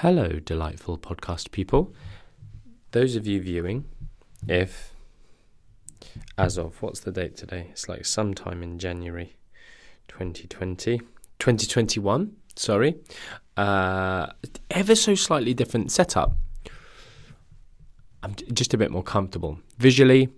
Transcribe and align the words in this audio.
Hello, 0.00 0.28
delightful 0.28 0.98
podcast 0.98 1.52
people. 1.52 1.94
Those 2.90 3.16
of 3.16 3.26
you 3.26 3.40
viewing, 3.40 3.86
if, 4.46 4.92
as 6.36 6.58
of, 6.58 6.82
what's 6.82 7.00
the 7.00 7.10
date 7.10 7.34
today? 7.34 7.68
It's 7.70 7.88
like 7.88 8.04
sometime 8.04 8.62
in 8.62 8.78
January 8.78 9.36
2020, 10.08 10.98
2021, 11.38 12.36
sorry. 12.56 12.96
Uh, 13.56 14.26
ever 14.70 14.94
so 14.94 15.14
slightly 15.14 15.54
different 15.54 15.90
setup. 15.90 16.36
I'm 18.22 18.34
just 18.52 18.74
a 18.74 18.76
bit 18.76 18.90
more 18.90 19.02
comfortable. 19.02 19.60
Visually, 19.78 20.28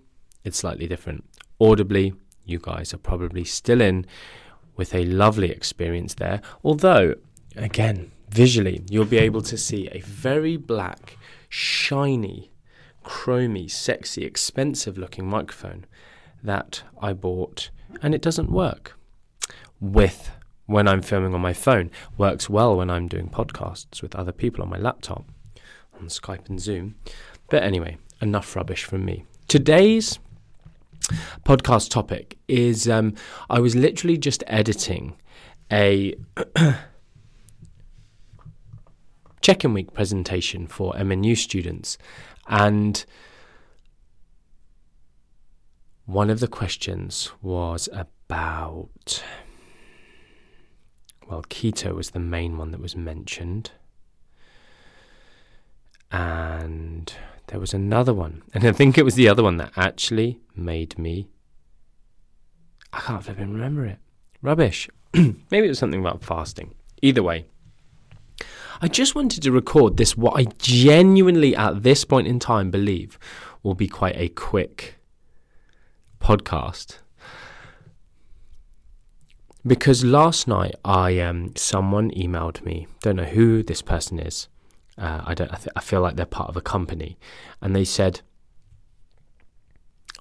it's 0.45 0.59
slightly 0.59 0.87
different. 0.87 1.25
Audibly, 1.59 2.13
you 2.45 2.59
guys 2.59 2.93
are 2.93 2.97
probably 2.97 3.43
still 3.43 3.81
in 3.81 4.05
with 4.77 4.95
a 4.95 5.03
lovely 5.03 5.51
experience 5.51 6.13
there. 6.13 6.41
Although, 6.63 7.15
again, 7.57 8.13
visually, 8.29 8.83
you'll 8.89 9.05
be 9.05 9.17
able 9.17 9.41
to 9.41 9.57
see 9.57 9.87
a 9.91 9.99
very 10.01 10.57
black, 10.57 11.17
shiny, 11.49 12.51
chromy, 13.03 13.69
sexy, 13.69 14.23
expensive 14.23 14.97
looking 14.97 15.27
microphone 15.27 15.85
that 16.43 16.83
I 17.01 17.13
bought, 17.13 17.69
and 18.01 18.13
it 18.13 18.21
doesn't 18.21 18.51
work 18.51 18.97
with 19.79 20.31
when 20.65 20.87
I'm 20.87 21.01
filming 21.01 21.33
on 21.33 21.41
my 21.41 21.53
phone. 21.53 21.89
Works 22.17 22.49
well 22.49 22.77
when 22.77 22.89
I'm 22.89 23.07
doing 23.07 23.29
podcasts 23.29 24.01
with 24.01 24.15
other 24.15 24.31
people 24.31 24.63
on 24.63 24.69
my 24.69 24.77
laptop, 24.77 25.25
on 25.99 26.07
Skype 26.07 26.47
and 26.49 26.59
Zoom. 26.59 26.95
But 27.49 27.63
anyway, 27.63 27.97
enough 28.21 28.55
rubbish 28.55 28.83
from 28.83 29.05
me. 29.05 29.25
Today's 29.47 30.19
podcast 31.43 31.89
topic 31.89 32.37
is 32.47 32.87
um, 32.87 33.15
I 33.49 33.59
was 33.59 33.75
literally 33.75 34.17
just 34.17 34.43
editing 34.47 35.15
a 35.71 36.15
check 39.49 39.65
in 39.65 39.73
week 39.73 39.91
presentation 39.93 40.67
for 40.67 40.93
MNU 40.93 41.35
students. 41.35 41.97
And 42.47 43.03
one 46.05 46.29
of 46.29 46.39
the 46.39 46.47
questions 46.47 47.31
was 47.41 47.89
about. 47.91 49.23
Well, 51.27 51.41
keto 51.49 51.95
was 51.95 52.11
the 52.11 52.19
main 52.19 52.59
one 52.59 52.69
that 52.69 52.79
was 52.79 52.95
mentioned. 52.95 53.71
And 56.11 57.11
there 57.47 57.59
was 57.59 57.73
another 57.73 58.13
one. 58.13 58.43
And 58.53 58.63
I 58.63 58.71
think 58.71 58.99
it 58.99 59.05
was 59.05 59.15
the 59.15 59.29
other 59.29 59.41
one 59.41 59.57
that 59.57 59.71
actually 59.75 60.39
made 60.55 60.99
me. 60.99 61.27
I 62.93 62.99
can't 62.99 63.27
even 63.27 63.53
remember 63.53 63.87
it. 63.87 63.97
Rubbish. 64.43 64.89
Maybe 65.15 65.65
it 65.65 65.69
was 65.69 65.79
something 65.79 65.99
about 65.99 66.23
fasting. 66.23 66.75
Either 67.01 67.23
way, 67.23 67.45
I 68.81 68.87
just 68.87 69.13
wanted 69.13 69.43
to 69.43 69.51
record 69.51 69.97
this, 69.97 70.15
what 70.15 70.39
I 70.39 70.45
genuinely 70.57 71.55
at 71.55 71.83
this 71.83 72.05
point 72.05 72.27
in 72.27 72.39
time 72.39 72.71
believe 72.71 73.19
will 73.61 73.75
be 73.75 73.87
quite 73.87 74.15
a 74.15 74.29
quick 74.29 74.95
podcast. 76.21 76.99
Because 79.65 80.05
last 80.05 80.47
night 80.47 80.75
I 80.85 81.19
um 81.19 81.53
someone 81.57 82.11
emailed 82.11 82.63
me, 82.63 82.87
don't 83.01 83.17
know 83.17 83.23
who 83.23 83.61
this 83.61 83.81
person 83.81 84.17
is. 84.17 84.47
Uh, 84.97 85.21
I 85.25 85.33
don't. 85.33 85.51
I, 85.51 85.55
th- 85.55 85.73
I 85.75 85.81
feel 85.81 86.01
like 86.01 86.15
they're 86.15 86.25
part 86.25 86.49
of 86.49 86.57
a 86.57 86.61
company, 86.61 87.17
and 87.61 87.73
they 87.75 87.85
said, 87.85 88.21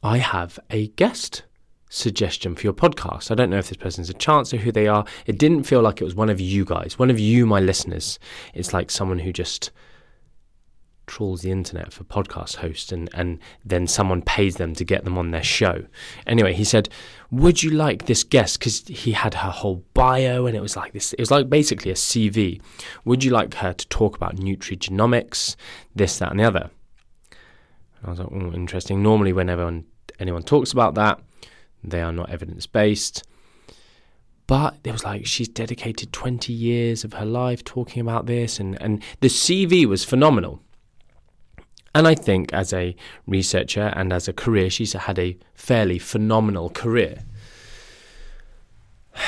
"I 0.02 0.18
have 0.18 0.58
a 0.70 0.88
guest 0.88 1.42
suggestion 1.88 2.54
for 2.54 2.62
your 2.62 2.72
podcast. 2.72 3.30
I 3.30 3.34
don't 3.34 3.50
know 3.50 3.58
if 3.58 3.68
this 3.68 3.76
person's 3.76 4.10
a 4.10 4.14
chance 4.14 4.52
or 4.52 4.58
who 4.58 4.72
they 4.72 4.86
are. 4.86 5.04
It 5.26 5.38
didn't 5.38 5.64
feel 5.64 5.82
like 5.82 6.00
it 6.00 6.04
was 6.04 6.14
one 6.14 6.30
of 6.30 6.40
you 6.40 6.64
guys, 6.64 6.98
one 6.98 7.10
of 7.10 7.18
you, 7.18 7.46
my 7.46 7.60
listeners. 7.60 8.18
It's 8.54 8.72
like 8.72 8.90
someone 8.90 9.20
who 9.20 9.32
just 9.32 9.70
trawls 11.08 11.40
the 11.40 11.50
internet 11.50 11.92
for 11.92 12.04
podcast 12.04 12.56
hosts 12.56 12.92
and, 12.92 13.08
and 13.14 13.38
then 13.64 13.86
someone 13.86 14.22
pays 14.22 14.56
them 14.56 14.74
to 14.74 14.84
get 14.84 15.04
them 15.04 15.18
on 15.18 15.30
their 15.30 15.42
show. 15.42 15.84
Anyway, 16.26 16.52
he 16.52 16.64
said, 16.64 16.88
Would 17.30 17.62
you 17.62 17.70
like 17.70 18.06
this 18.06 18.22
guest? 18.22 18.58
Because 18.58 18.86
he 18.86 19.12
had 19.12 19.34
her 19.34 19.50
whole 19.50 19.82
bio 19.94 20.46
and 20.46 20.56
it 20.56 20.60
was 20.60 20.76
like 20.76 20.92
this, 20.92 21.14
it 21.14 21.20
was 21.20 21.30
like 21.30 21.48
basically 21.50 21.90
a 21.90 21.94
CV. 21.94 22.60
Would 23.04 23.24
you 23.24 23.30
like 23.32 23.54
her 23.54 23.72
to 23.72 23.88
talk 23.88 24.14
about 24.14 24.36
nutrigenomics, 24.36 25.56
this, 25.96 26.18
that, 26.18 26.30
and 26.30 26.38
the 26.38 26.44
other? 26.44 26.70
I 28.04 28.10
was 28.10 28.20
like, 28.20 28.28
oh, 28.30 28.52
interesting. 28.52 29.02
Normally, 29.02 29.32
whenever 29.32 29.82
anyone 30.20 30.42
talks 30.42 30.72
about 30.72 30.94
that, 30.94 31.20
they 31.82 32.00
are 32.00 32.12
not 32.12 32.30
evidence 32.30 32.66
based. 32.66 33.24
But 34.46 34.78
it 34.82 34.92
was 34.92 35.04
like 35.04 35.26
she's 35.26 35.48
dedicated 35.48 36.12
20 36.12 36.52
years 36.52 37.04
of 37.04 37.12
her 37.14 37.26
life 37.26 37.62
talking 37.64 38.00
about 38.00 38.26
this, 38.26 38.58
and, 38.58 38.80
and 38.80 39.02
the 39.20 39.28
CV 39.28 39.84
was 39.84 40.04
phenomenal. 40.04 40.62
And 41.94 42.06
I 42.06 42.14
think 42.14 42.52
as 42.52 42.72
a 42.72 42.96
researcher 43.26 43.92
and 43.94 44.12
as 44.12 44.28
a 44.28 44.32
career, 44.32 44.70
she's 44.70 44.92
had 44.92 45.18
a 45.18 45.36
fairly 45.54 45.98
phenomenal 45.98 46.70
career. 46.70 47.24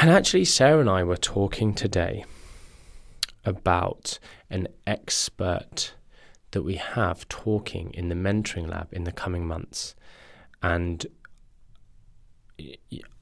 And 0.00 0.10
actually, 0.10 0.44
Sarah 0.44 0.78
and 0.78 0.88
I 0.88 1.02
were 1.02 1.16
talking 1.16 1.74
today 1.74 2.24
about 3.44 4.20
an 4.48 4.68
expert 4.86 5.94
that 6.52 6.62
we 6.62 6.76
have 6.76 7.28
talking 7.28 7.90
in 7.94 8.08
the 8.08 8.14
mentoring 8.14 8.68
lab 8.68 8.86
in 8.92 9.02
the 9.02 9.10
coming 9.10 9.44
months. 9.44 9.96
And 10.62 11.04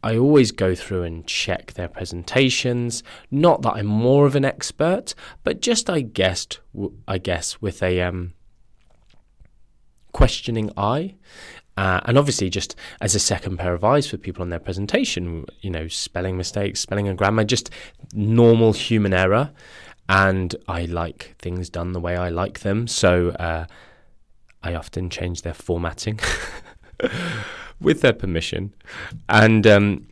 I 0.02 0.16
always 0.16 0.52
go 0.52 0.74
through 0.74 1.02
and 1.02 1.26
check 1.26 1.72
their 1.72 1.88
presentations. 1.88 3.02
Not 3.30 3.62
that 3.62 3.74
I'm 3.74 3.86
more 3.86 4.26
of 4.26 4.36
an 4.36 4.44
expert, 4.44 5.14
but 5.42 5.60
just 5.60 5.90
I 5.90 6.00
guessed, 6.00 6.60
I 7.08 7.18
guess, 7.18 7.60
with 7.60 7.82
a 7.82 8.00
um, 8.02 8.34
questioning 10.12 10.70
eye. 10.76 11.16
Uh, 11.76 12.00
and 12.04 12.16
obviously, 12.16 12.48
just 12.48 12.74
as 13.00 13.14
a 13.14 13.18
second 13.18 13.58
pair 13.58 13.74
of 13.74 13.84
eyes 13.84 14.06
for 14.06 14.16
people 14.16 14.42
on 14.42 14.48
their 14.48 14.60
presentation, 14.60 15.44
you 15.60 15.70
know, 15.70 15.88
spelling 15.88 16.36
mistakes, 16.36 16.80
spelling 16.80 17.08
and 17.08 17.18
grammar, 17.18 17.44
just 17.44 17.70
normal 18.14 18.72
human 18.72 19.12
error. 19.12 19.50
And 20.08 20.54
I 20.68 20.84
like 20.84 21.34
things 21.38 21.68
done 21.68 21.92
the 21.92 22.00
way 22.00 22.16
I 22.16 22.28
like 22.28 22.60
them. 22.60 22.86
So 22.86 23.30
uh, 23.30 23.66
I 24.62 24.74
often 24.74 25.10
change 25.10 25.42
their 25.42 25.52
formatting. 25.52 26.20
with 27.80 28.00
their 28.00 28.12
permission. 28.12 28.74
And 29.28 29.66
um, 29.66 30.08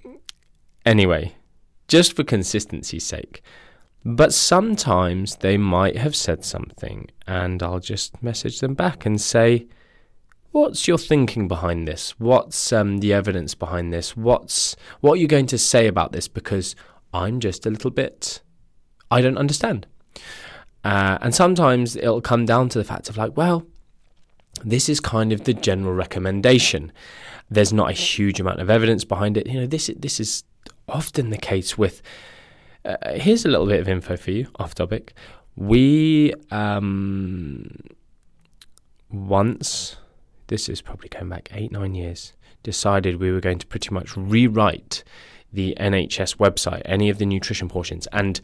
anyway, 0.85 1.35
just 1.89 2.15
for 2.15 2.25
consistency's 2.25 3.05
sake. 3.05 3.43
But 4.05 4.35
sometimes 4.35 5.37
they 5.37 5.57
might 5.57 5.97
have 5.97 6.15
said 6.15 6.45
something, 6.45 7.09
and 7.27 7.63
I'll 7.63 7.81
just 7.81 8.23
message 8.23 8.61
them 8.61 8.75
back 8.75 9.07
and 9.07 9.19
say, 9.21 9.67
What's 10.51 10.87
your 10.87 10.99
thinking 10.99 11.49
behind 11.49 11.89
this? 11.89 12.11
What's 12.21 12.73
um, 12.73 12.99
the 12.99 13.13
evidence 13.13 13.57
behind 13.57 13.93
this? 13.93 14.17
What's 14.17 14.77
what 15.01 15.15
are 15.15 15.17
you 15.17 15.27
going 15.27 15.47
to 15.47 15.59
say 15.59 15.89
about 15.89 16.13
this? 16.13 16.29
Because 16.29 16.77
I'm 17.13 17.41
just 17.41 17.67
a 17.67 17.71
little 17.71 17.91
bit, 17.91 18.41
I 19.11 19.21
don't 19.21 19.39
understand. 19.39 19.87
Uh, 20.85 21.19
and 21.23 21.35
sometimes 21.35 21.97
it'll 21.97 22.21
come 22.21 22.45
down 22.45 22.69
to 22.69 22.79
the 22.79 22.85
fact 22.85 23.09
of 23.09 23.17
like, 23.17 23.37
well, 23.37 23.67
this 24.65 24.89
is 24.89 25.01
kind 25.01 25.33
of 25.33 25.45
the 25.45 25.55
general 25.55 25.95
recommendation. 25.95 26.93
There's 27.51 27.73
not 27.73 27.91
a 27.91 27.95
huge 27.95 28.41
amount 28.41 28.61
of 28.61 28.71
evidence 28.71 29.05
behind 29.05 29.37
it. 29.37 29.47
You 29.47 29.61
know, 29.61 29.67
this 29.67 29.91
this 29.97 30.21
is 30.21 30.45
often 30.89 31.31
the 31.31 31.39
case 31.39 31.79
with. 31.79 32.03
Uh, 32.85 32.97
here's 33.15 33.47
a 33.47 33.49
little 33.49 33.67
bit 33.67 33.81
of 33.81 33.89
info 33.89 34.17
for 34.17 34.31
you, 34.31 34.47
off 34.57 34.75
topic. 34.75 35.15
We 35.57 36.35
um, 36.51 37.79
once, 39.11 39.97
this 40.49 40.69
is 40.69 40.83
probably 40.83 41.09
going 41.09 41.29
back 41.29 41.49
eight 41.53 41.73
nine 41.73 41.95
years, 41.95 42.33
decided 42.63 43.21
we 43.21 43.33
were 43.33 43.41
going 43.41 43.59
to 43.59 43.67
pretty 43.67 43.91
much 43.91 44.17
rewrite 44.17 45.05
the 45.53 45.75
NHS 45.79 46.37
website, 46.37 46.83
any 46.85 47.09
of 47.09 47.19
the 47.19 47.27
nutrition 47.27 47.69
portions, 47.69 48.07
and 48.09 48.41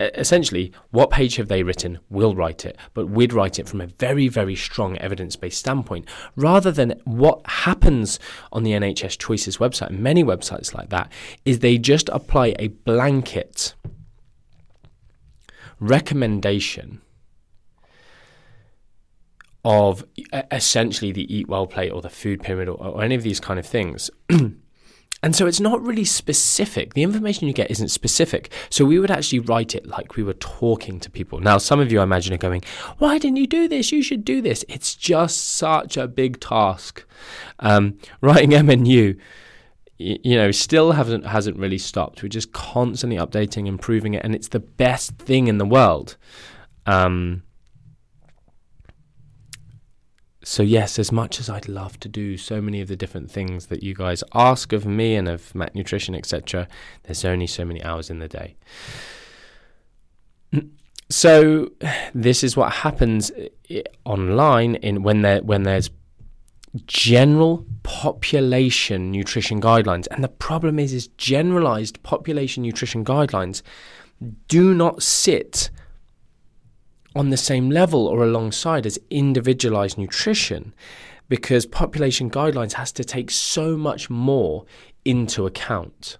essentially, 0.00 0.72
what 0.90 1.10
page 1.10 1.36
have 1.36 1.48
they 1.48 1.62
written? 1.62 1.98
We'll 2.08 2.34
write 2.34 2.64
it, 2.64 2.76
but 2.94 3.08
we'd 3.08 3.32
write 3.32 3.58
it 3.58 3.68
from 3.68 3.80
a 3.80 3.86
very, 3.86 4.28
very 4.28 4.54
strong 4.54 4.96
evidence 4.98 5.36
based 5.36 5.58
standpoint 5.58 6.08
rather 6.36 6.70
than 6.70 7.00
what 7.04 7.40
happens 7.46 8.18
on 8.52 8.62
the 8.62 8.72
NHS 8.72 9.18
Choices 9.18 9.58
website, 9.58 9.90
many 9.90 10.22
websites 10.22 10.74
like 10.74 10.90
that, 10.90 11.10
is 11.44 11.58
they 11.58 11.78
just 11.78 12.08
apply 12.10 12.54
a 12.58 12.68
blanket 12.68 13.74
recommendation 15.80 17.00
of 19.64 20.04
essentially 20.50 21.12
the 21.12 21.32
eat 21.34 21.48
well 21.48 21.66
plate 21.66 21.90
or 21.90 22.00
the 22.00 22.08
food 22.08 22.42
pyramid 22.42 22.68
or, 22.68 22.80
or 22.80 23.02
any 23.02 23.14
of 23.14 23.22
these 23.22 23.40
kind 23.40 23.58
of 23.58 23.66
things. 23.66 24.10
And 25.22 25.34
so 25.34 25.46
it's 25.46 25.58
not 25.58 25.84
really 25.84 26.04
specific. 26.04 26.94
The 26.94 27.02
information 27.02 27.48
you 27.48 27.54
get 27.54 27.70
isn't 27.70 27.88
specific. 27.88 28.52
So 28.70 28.84
we 28.84 28.98
would 28.98 29.10
actually 29.10 29.40
write 29.40 29.74
it 29.74 29.86
like 29.86 30.16
we 30.16 30.22
were 30.22 30.34
talking 30.34 31.00
to 31.00 31.10
people. 31.10 31.40
Now, 31.40 31.58
some 31.58 31.80
of 31.80 31.90
you, 31.90 32.00
I 32.00 32.04
imagine, 32.04 32.34
are 32.34 32.38
going, 32.38 32.62
Why 32.98 33.18
didn't 33.18 33.36
you 33.36 33.46
do 33.46 33.66
this? 33.66 33.90
You 33.90 34.02
should 34.02 34.24
do 34.24 34.40
this. 34.40 34.64
It's 34.68 34.94
just 34.94 35.54
such 35.54 35.96
a 35.96 36.06
big 36.06 36.40
task. 36.40 37.04
Um, 37.58 37.98
writing 38.20 38.50
MNU, 38.50 39.18
you 39.98 40.36
know, 40.36 40.52
still 40.52 40.92
hasn't, 40.92 41.26
hasn't 41.26 41.58
really 41.58 41.78
stopped. 41.78 42.22
We're 42.22 42.28
just 42.28 42.52
constantly 42.52 43.18
updating, 43.18 43.66
improving 43.66 44.14
it, 44.14 44.24
and 44.24 44.34
it's 44.34 44.48
the 44.48 44.60
best 44.60 45.16
thing 45.18 45.48
in 45.48 45.58
the 45.58 45.66
world. 45.66 46.16
Um, 46.86 47.42
so 50.48 50.62
yes, 50.62 50.98
as 50.98 51.12
much 51.12 51.40
as 51.40 51.50
I'd 51.50 51.68
love 51.68 52.00
to 52.00 52.08
do 52.08 52.38
so 52.38 52.62
many 52.62 52.80
of 52.80 52.88
the 52.88 52.96
different 52.96 53.30
things 53.30 53.66
that 53.66 53.82
you 53.82 53.94
guys 53.94 54.24
ask 54.34 54.72
of 54.72 54.86
me 54.86 55.14
and 55.14 55.28
of 55.28 55.54
Mac 55.54 55.74
Nutrition, 55.74 56.14
etc., 56.14 56.66
there's 57.02 57.22
only 57.22 57.46
so 57.46 57.66
many 57.66 57.84
hours 57.84 58.08
in 58.08 58.18
the 58.18 58.28
day. 58.28 58.56
So 61.10 61.70
this 62.14 62.44
is 62.44 62.54
what 62.54 62.70
happens 62.70 63.32
eh, 63.70 63.80
online 64.04 64.74
in 64.74 65.02
when 65.02 65.22
there 65.22 65.40
when 65.40 65.62
there's 65.62 65.88
general 66.84 67.64
population 67.82 69.10
nutrition 69.10 69.58
guidelines, 69.58 70.06
and 70.10 70.22
the 70.22 70.28
problem 70.28 70.78
is 70.78 70.92
is 70.92 71.06
generalized 71.16 72.02
population 72.02 72.62
nutrition 72.62 73.06
guidelines 73.06 73.62
do 74.48 74.74
not 74.74 75.02
sit 75.02 75.70
on 77.18 77.30
the 77.30 77.36
same 77.36 77.68
level 77.68 78.06
or 78.06 78.22
alongside 78.22 78.86
as 78.86 78.96
individualized 79.10 79.98
nutrition 79.98 80.72
because 81.28 81.66
population 81.66 82.30
guidelines 82.30 82.74
has 82.74 82.92
to 82.92 83.02
take 83.02 83.28
so 83.28 83.76
much 83.76 84.08
more 84.08 84.64
into 85.04 85.44
account. 85.44 86.16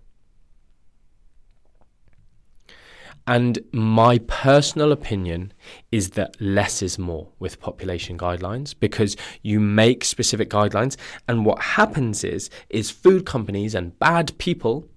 And 3.28 3.60
my 3.72 4.18
personal 4.26 4.90
opinion 4.90 5.52
is 5.92 6.10
that 6.10 6.34
less 6.40 6.82
is 6.82 6.98
more 6.98 7.28
with 7.38 7.60
population 7.60 8.18
guidelines 8.18 8.74
because 8.78 9.16
you 9.42 9.60
make 9.60 10.04
specific 10.04 10.50
guidelines 10.50 10.96
and 11.28 11.46
what 11.46 11.62
happens 11.62 12.24
is 12.24 12.50
is 12.70 12.90
food 12.90 13.24
companies 13.24 13.74
and 13.74 13.96
bad 14.00 14.36
people 14.38 14.88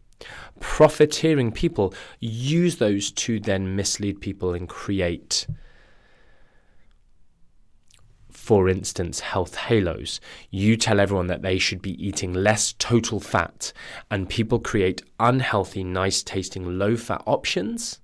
profiteering 0.62 1.51
people 1.51 1.94
use 2.19 2.77
those 2.77 3.12
to 3.12 3.39
then 3.39 3.75
mislead 3.75 4.21
people 4.21 4.53
and 4.53 4.69
create 4.69 5.45
for 8.51 8.68
instance, 8.68 9.21
health 9.21 9.56
halos. 9.56 10.19
You 10.50 10.75
tell 10.75 11.00
everyone 11.00 11.27
that 11.27 11.42
they 11.42 11.57
should 11.57 11.81
be 11.81 12.06
eating 12.06 12.33
less 12.33 12.74
total 12.74 13.21
fat, 13.21 13.71
and 14.09 14.27
people 14.27 14.59
create 14.59 15.01
unhealthy, 15.21 15.86
nice 15.86 16.21
tasting, 16.21 16.77
low 16.77 16.98
fat 16.98 17.24
options, 17.25 18.01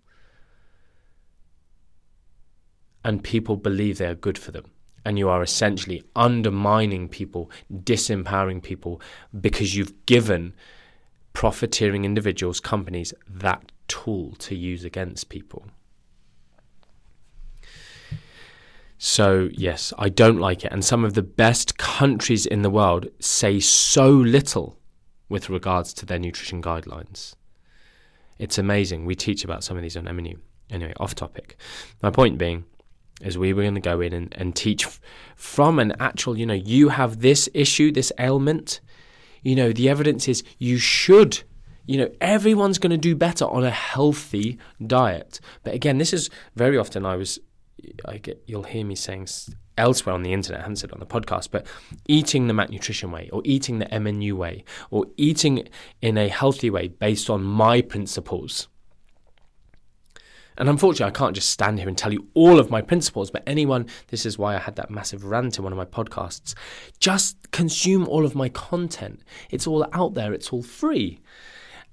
and 3.04 3.22
people 3.22 3.58
believe 3.58 3.98
they 3.98 4.06
are 4.06 4.16
good 4.16 4.38
for 4.38 4.52
them. 4.52 4.64
And 5.04 5.20
you 5.20 5.28
are 5.28 5.44
essentially 5.44 6.02
undermining 6.16 7.10
people, 7.10 7.52
disempowering 7.70 8.64
people, 8.64 9.02
because 9.38 9.76
you've 9.76 10.06
given 10.06 10.54
profiteering 11.34 12.06
individuals, 12.06 12.62
companies, 12.62 13.14
that 13.30 13.74
tool 13.90 14.32
to 14.36 14.56
use 14.56 14.86
against 14.86 15.28
people. 15.28 15.66
So, 18.98 19.50
yes, 19.54 19.94
I 19.98 20.10
don't 20.10 20.40
like 20.40 20.66
it. 20.66 20.72
And 20.72 20.84
some 20.84 21.06
of 21.06 21.14
the 21.14 21.22
best 21.22 21.78
countries 21.78 22.46
in 22.46 22.64
the 22.64 22.70
world 22.70 23.08
say 23.20 23.60
so 23.60 24.10
little 24.10 24.80
with 25.30 25.50
regards 25.50 25.94
to 25.96 26.06
their 26.06 26.20
nutrition 26.20 26.62
guidelines. 26.62 27.36
It's 28.40 28.58
amazing. 28.58 29.06
We 29.06 29.16
teach 29.16 29.44
about 29.44 29.64
some 29.64 29.78
of 29.78 29.84
these 29.84 29.98
on 29.98 30.06
MNU. 30.06 30.38
Anyway, 30.70 30.94
off 31.00 31.16
topic. 31.16 31.58
My 32.02 32.10
point 32.10 32.38
being 32.38 32.66
is 33.22 33.38
we 33.38 33.54
were 33.54 33.64
going 33.64 33.76
to 33.76 33.82
go 33.82 34.02
in 34.02 34.14
and, 34.14 34.34
and 34.38 34.56
teach 34.56 34.86
f- 34.86 35.00
from 35.36 35.80
an 35.80 35.94
actual, 36.00 36.38
you 36.38 36.46
know, 36.46 36.54
you 36.54 36.90
have 36.90 37.20
this 37.20 37.50
issue, 37.54 37.92
this 37.92 38.12
ailment. 38.20 38.80
You 39.44 39.56
know, 39.56 39.72
the 39.72 39.90
evidence 39.90 40.28
is 40.28 40.44
you 40.58 40.78
should 40.78 41.44
you 41.88 41.98
know 41.98 42.10
everyone's 42.20 42.78
going 42.78 42.92
to 42.92 42.98
do 42.98 43.16
better 43.16 43.46
on 43.46 43.64
a 43.64 43.72
healthy 43.72 44.60
diet 44.86 45.40
but 45.64 45.74
again 45.74 45.98
this 45.98 46.12
is 46.12 46.30
very 46.54 46.78
often 46.78 47.06
i 47.06 47.16
was 47.16 47.40
I 48.06 48.18
get 48.18 48.44
you'll 48.46 48.64
hear 48.64 48.86
me 48.86 48.96
saying 48.96 49.28
elsewhere 49.78 50.16
on 50.16 50.24
the 50.24 50.34
internet, 50.34 50.62
I 50.62 50.64
haven't 50.64 50.78
said 50.78 50.90
it 50.90 50.94
on 50.94 51.00
the 51.00 51.06
podcast, 51.06 51.50
but 51.52 51.66
eating 52.08 52.48
the 52.48 52.54
Mac 52.54 52.70
Nutrition 52.70 53.12
way, 53.12 53.30
or 53.32 53.42
eating 53.46 53.80
the 53.80 53.86
MNU 53.86 54.34
way, 54.34 54.64
or 54.90 55.06
eating 55.18 55.68
in 56.02 56.18
a 56.18 56.28
healthy 56.28 56.70
way 56.70 56.88
based 56.88 57.30
on 57.30 57.44
my 57.44 57.82
principles. 57.82 58.68
And 60.58 60.70
unfortunately, 60.70 61.12
I 61.12 61.18
can't 61.18 61.36
just 61.36 61.52
stand 61.52 61.78
here 61.78 61.88
and 61.88 61.98
tell 61.98 62.12
you 62.12 62.28
all 62.34 62.60
of 62.60 62.72
my 62.72 62.82
principles, 62.82 63.30
but 63.30 63.44
anyone, 63.46 63.86
this 64.08 64.26
is 64.26 64.40
why 64.40 64.56
I 64.56 64.60
had 64.60 64.76
that 64.78 64.90
massive 64.90 65.24
rant 65.24 65.58
in 65.58 65.64
one 65.64 65.72
of 65.72 65.78
my 65.78 65.86
podcasts. 65.86 66.56
Just 67.00 67.52
consume 67.52 68.08
all 68.08 68.26
of 68.26 68.34
my 68.34 68.50
content. 68.50 69.22
It's 69.52 69.68
all 69.68 69.88
out 69.94 70.16
there, 70.16 70.34
it's 70.34 70.50
all 70.50 70.64
free. 70.64 71.20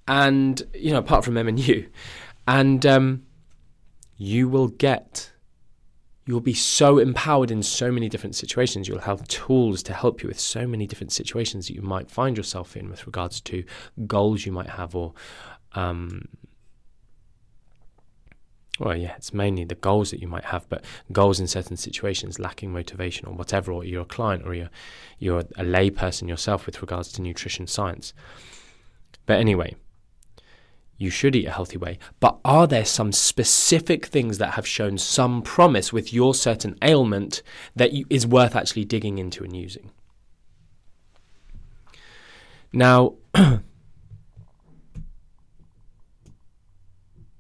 And, 0.09 0.63
you 0.73 0.93
know, 0.93 0.99
apart 0.99 1.25
from 1.25 1.35
MNU. 1.35 1.89
And 2.49 2.87
um, 2.87 3.23
you 4.17 4.49
will 4.49 4.69
get 4.69 5.31
you'll 6.27 6.41
be 6.41 6.55
so 6.55 6.99
empowered 6.99 7.51
in 7.51 7.63
so 7.63 7.93
many 7.93 8.09
different 8.09 8.35
situations. 8.35 8.89
You'll 8.89 9.01
have 9.01 9.27
tools 9.29 9.83
to 9.85 9.93
help 9.93 10.23
you 10.23 10.29
with 10.29 10.41
so 10.41 10.67
many 10.67 10.87
different 10.87 11.13
situations 11.13 11.67
that 11.69 11.75
you 11.75 11.83
might 11.83 12.11
find 12.11 12.37
yourself 12.37 12.77
in 12.77 12.89
with 12.89 13.07
regards 13.07 13.41
to 13.43 13.65
goals 14.07 14.47
you 14.47 14.53
might 14.53 14.71
have 14.71 14.95
or. 14.95 15.13
Um, 15.73 16.29
well, 18.81 18.97
yeah, 18.97 19.15
it's 19.17 19.33
mainly 19.33 19.65
the 19.65 19.77
goals 19.77 20.11
that 20.11 20.21
you 20.21 20.27
might 20.27 20.47
have, 20.47 20.69
but 20.69 20.85
goals 21.13 21.39
in 21.39 21.47
certain 21.47 21.77
situations, 21.77 22.41
lacking 22.41 22.73
motivation 22.73 23.29
or 23.29 23.35
whatever, 23.35 23.71
or 23.71 23.85
you're 23.85 24.03
a 24.03 24.07
client 24.07 24.45
or 24.45 24.53
you're, 24.53 24.71
you're 25.21 25.39
a 25.39 25.63
layperson 25.63 26.29
yourself 26.29 26.67
with 26.67 26.81
regards 26.83 27.13
to 27.13 27.23
nutrition 27.23 27.69
science. 27.69 28.13
But 29.27 29.39
anyway, 29.39 29.77
you 30.97 31.11
should 31.11 31.35
eat 31.35 31.47
a 31.47 31.51
healthy 31.51 31.77
way, 31.77 31.99
but 32.21 32.39
are 32.45 32.67
there 32.67 32.85
some 32.85 33.13
specific 33.13 34.07
things 34.07 34.39
that 34.39 34.55
have 34.55 34.67
shown 34.67 34.99
some 34.99 35.43
promise 35.43 35.93
with 35.93 36.13
your 36.13 36.35
certain 36.35 36.77
ailment 36.83 37.43
that 37.75 37.93
you, 37.93 38.05
is 38.11 38.27
worth 38.27 38.55
actually 38.55 38.85
digging 38.85 39.19
into 39.19 39.45
and 39.45 39.57
using? 39.57 39.91
Now, 42.73 43.15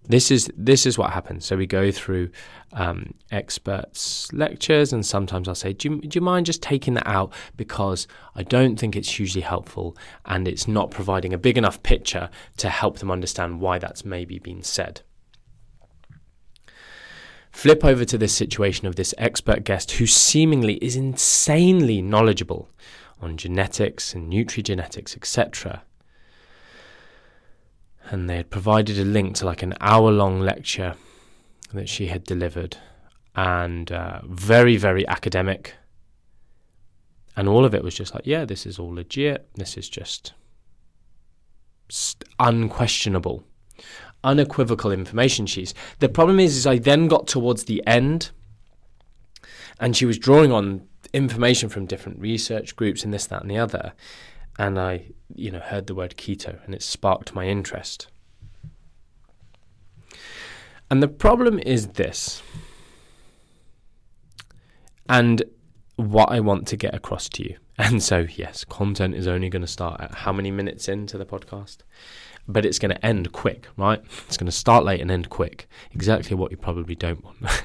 this 0.06 0.30
is 0.30 0.50
this 0.56 0.84
is 0.86 0.98
what 0.98 1.10
happens. 1.10 1.44
So 1.44 1.56
we 1.56 1.66
go 1.66 1.90
through 1.90 2.30
um, 2.72 3.14
experts' 3.30 4.32
lectures, 4.32 4.92
and 4.92 5.04
sometimes 5.04 5.48
I'll 5.48 5.54
say, 5.54 5.72
do 5.72 5.88
you, 5.88 6.00
do 6.00 6.16
you 6.16 6.20
mind 6.20 6.46
just 6.46 6.62
taking 6.62 6.94
that 6.94 7.06
out 7.06 7.32
because 7.56 8.06
I 8.34 8.42
don't 8.42 8.78
think 8.78 8.96
it's 8.96 9.18
hugely 9.18 9.40
helpful, 9.40 9.96
and 10.26 10.46
it's 10.46 10.68
not 10.68 10.90
providing 10.90 11.32
a 11.32 11.38
big 11.38 11.56
enough 11.56 11.82
picture 11.82 12.28
to 12.58 12.68
help 12.68 12.98
them 12.98 13.10
understand 13.10 13.60
why 13.60 13.78
that's 13.78 14.04
maybe 14.04 14.38
been 14.38 14.62
said. 14.62 15.00
Flip 17.50 17.84
over 17.84 18.04
to 18.04 18.18
this 18.18 18.34
situation 18.34 18.86
of 18.86 18.96
this 18.96 19.14
expert 19.16 19.64
guest 19.64 19.92
who 19.92 20.06
seemingly 20.06 20.74
is 20.84 20.96
insanely 20.96 22.02
knowledgeable 22.02 22.68
on 23.22 23.36
genetics 23.36 24.12
and 24.12 24.30
nutrigenetics, 24.30 25.16
etc 25.16 25.82
and 28.10 28.28
they 28.28 28.36
had 28.36 28.50
provided 28.50 28.98
a 28.98 29.04
link 29.04 29.36
to 29.36 29.46
like 29.46 29.62
an 29.62 29.74
hour 29.80 30.10
long 30.10 30.40
lecture 30.40 30.94
that 31.72 31.88
she 31.88 32.06
had 32.06 32.24
delivered 32.24 32.76
and 33.34 33.90
uh, 33.90 34.20
very, 34.24 34.76
very 34.76 35.06
academic. 35.08 35.74
And 37.36 37.48
all 37.48 37.64
of 37.64 37.74
it 37.74 37.82
was 37.82 37.94
just 37.94 38.14
like, 38.14 38.26
yeah, 38.26 38.44
this 38.44 38.64
is 38.64 38.78
all 38.78 38.94
legit. 38.94 39.48
This 39.54 39.76
is 39.76 39.88
just 39.88 40.34
unquestionable, 42.38 43.44
unequivocal 44.22 44.92
information 44.92 45.46
she's. 45.46 45.74
The 45.98 46.08
problem 46.08 46.38
is, 46.38 46.56
is 46.56 46.66
I 46.66 46.78
then 46.78 47.08
got 47.08 47.26
towards 47.26 47.64
the 47.64 47.84
end 47.86 48.30
and 49.80 49.96
she 49.96 50.06
was 50.06 50.18
drawing 50.18 50.52
on 50.52 50.86
information 51.12 51.68
from 51.68 51.86
different 51.86 52.20
research 52.20 52.76
groups 52.76 53.04
and 53.04 53.12
this, 53.12 53.26
that, 53.26 53.42
and 53.42 53.50
the 53.50 53.58
other 53.58 53.92
and 54.58 54.78
I, 54.78 55.12
you 55.34 55.50
know, 55.50 55.60
heard 55.60 55.86
the 55.86 55.94
word 55.94 56.16
keto 56.16 56.64
and 56.64 56.74
it 56.74 56.82
sparked 56.82 57.34
my 57.34 57.46
interest. 57.46 58.08
And 60.90 61.02
the 61.02 61.08
problem 61.08 61.58
is 61.58 61.88
this. 61.88 62.42
And 65.08 65.42
what 65.96 66.30
I 66.30 66.40
want 66.40 66.66
to 66.68 66.76
get 66.76 66.94
across 66.94 67.28
to 67.30 67.42
you. 67.42 67.56
And 67.76 68.00
so, 68.00 68.28
yes, 68.36 68.62
content 68.62 69.16
is 69.16 69.26
only 69.26 69.48
going 69.48 69.62
to 69.62 69.66
start 69.66 70.00
at 70.00 70.14
how 70.14 70.32
many 70.32 70.52
minutes 70.52 70.88
into 70.88 71.18
the 71.18 71.26
podcast? 71.26 71.78
But 72.46 72.64
it's 72.64 72.78
going 72.78 72.94
to 72.94 73.04
end 73.04 73.32
quick, 73.32 73.66
right? 73.76 74.00
It's 74.28 74.36
going 74.36 74.46
to 74.46 74.52
start 74.52 74.84
late 74.84 75.00
and 75.00 75.10
end 75.10 75.28
quick. 75.28 75.66
Exactly 75.92 76.36
what 76.36 76.52
you 76.52 76.56
probably 76.56 76.94
don't 76.94 77.24
want. 77.24 77.38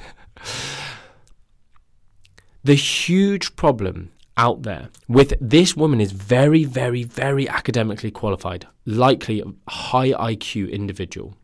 the 2.63 2.73
huge 2.73 3.55
problem 3.55 4.09
out 4.39 4.63
there 4.63 4.89
with 5.09 5.33
this 5.41 5.75
woman 5.75 5.99
is 5.99 6.13
very, 6.13 6.63
very, 6.63 7.03
very 7.03 7.47
academically 7.49 8.09
qualified, 8.09 8.65
likely 8.85 9.41
a 9.41 9.69
high 9.69 10.11
IQ 10.11 10.71
individual. 10.71 11.35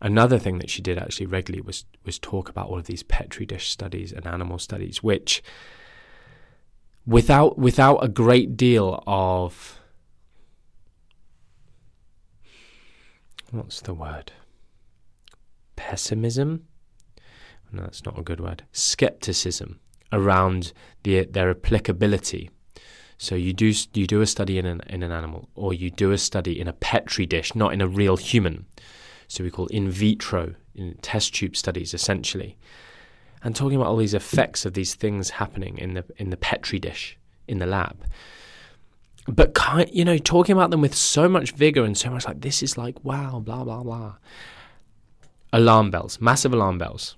Another 0.00 0.38
thing 0.38 0.58
that 0.58 0.70
she 0.70 0.80
did 0.80 0.96
actually 0.96 1.26
regularly 1.26 1.60
was 1.60 1.84
was 2.04 2.20
talk 2.20 2.48
about 2.48 2.68
all 2.68 2.78
of 2.78 2.86
these 2.86 3.02
petri 3.02 3.44
dish 3.44 3.68
studies 3.68 4.12
and 4.12 4.28
animal 4.28 4.60
studies, 4.60 5.02
which 5.02 5.42
without 7.04 7.58
without 7.58 7.96
a 7.96 8.06
great 8.06 8.56
deal 8.56 9.02
of 9.08 9.80
what's 13.50 13.80
the 13.80 13.94
word 13.94 14.30
pessimism. 15.74 16.67
No, 17.72 17.82
that's 17.82 18.04
not 18.04 18.18
a 18.18 18.22
good 18.22 18.40
word. 18.40 18.64
Skepticism 18.72 19.80
around 20.12 20.72
the, 21.02 21.24
their 21.24 21.50
applicability. 21.50 22.50
So 23.18 23.34
you 23.34 23.52
do 23.52 23.72
you 23.94 24.06
do 24.06 24.20
a 24.20 24.26
study 24.26 24.58
in 24.58 24.66
an 24.66 24.80
in 24.88 25.02
an 25.02 25.10
animal, 25.10 25.48
or 25.56 25.74
you 25.74 25.90
do 25.90 26.12
a 26.12 26.18
study 26.18 26.60
in 26.60 26.68
a 26.68 26.72
petri 26.72 27.26
dish, 27.26 27.54
not 27.54 27.72
in 27.72 27.80
a 27.80 27.88
real 27.88 28.16
human. 28.16 28.66
So 29.26 29.42
we 29.42 29.50
call 29.50 29.66
in 29.66 29.90
vitro 29.90 30.54
in 30.74 30.94
test 31.02 31.34
tube 31.34 31.56
studies 31.56 31.92
essentially, 31.92 32.56
and 33.42 33.56
talking 33.56 33.76
about 33.76 33.88
all 33.88 33.96
these 33.96 34.14
effects 34.14 34.64
of 34.64 34.74
these 34.74 34.94
things 34.94 35.30
happening 35.30 35.78
in 35.78 35.94
the 35.94 36.04
in 36.16 36.30
the 36.30 36.36
petri 36.36 36.78
dish 36.78 37.18
in 37.48 37.58
the 37.58 37.66
lab. 37.66 38.04
But 39.26 39.52
kind, 39.54 39.90
you 39.92 40.04
know, 40.04 40.16
talking 40.16 40.54
about 40.54 40.70
them 40.70 40.80
with 40.80 40.94
so 40.94 41.28
much 41.28 41.50
vigor 41.52 41.84
and 41.84 41.98
so 41.98 42.10
much 42.10 42.24
like 42.24 42.40
this 42.40 42.62
is 42.62 42.78
like 42.78 43.04
wow, 43.04 43.40
blah 43.40 43.64
blah 43.64 43.82
blah. 43.82 44.14
Alarm 45.52 45.90
bells, 45.90 46.20
massive 46.20 46.52
alarm 46.52 46.78
bells. 46.78 47.16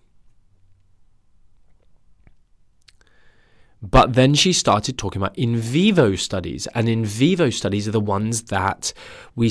But 3.83 4.13
then 4.13 4.35
she 4.35 4.53
started 4.53 4.99
talking 4.99 5.23
about 5.23 5.39
in 5.39 5.57
vivo 5.57 6.15
studies, 6.15 6.67
and 6.75 6.89
in 6.89 7.05
vivo 7.05 7.49
studies 7.49 7.89
are 7.89 7.93
the 7.93 8.01
ones 8.01 8.45
that 8.45 8.93
we 9.35 9.51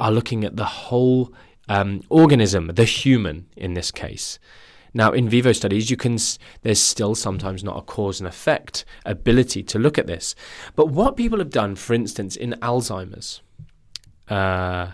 are 0.00 0.10
looking 0.10 0.44
at 0.44 0.56
the 0.56 0.64
whole 0.64 1.32
um, 1.68 2.02
organism, 2.08 2.68
the 2.68 2.84
human 2.84 3.46
in 3.56 3.74
this 3.74 3.90
case. 3.90 4.38
Now, 4.94 5.12
in 5.12 5.28
vivo 5.28 5.52
studies, 5.52 5.90
you 5.90 5.96
can 5.98 6.16
there's 6.62 6.80
still 6.80 7.14
sometimes 7.14 7.62
not 7.62 7.76
a 7.76 7.82
cause 7.82 8.18
and 8.18 8.26
effect 8.26 8.86
ability 9.04 9.62
to 9.64 9.78
look 9.78 9.98
at 9.98 10.06
this. 10.06 10.34
But 10.74 10.88
what 10.88 11.18
people 11.18 11.38
have 11.38 11.50
done, 11.50 11.76
for 11.76 11.92
instance, 11.92 12.34
in 12.34 12.52
Alzheimer's, 12.62 13.42
uh, 14.30 14.92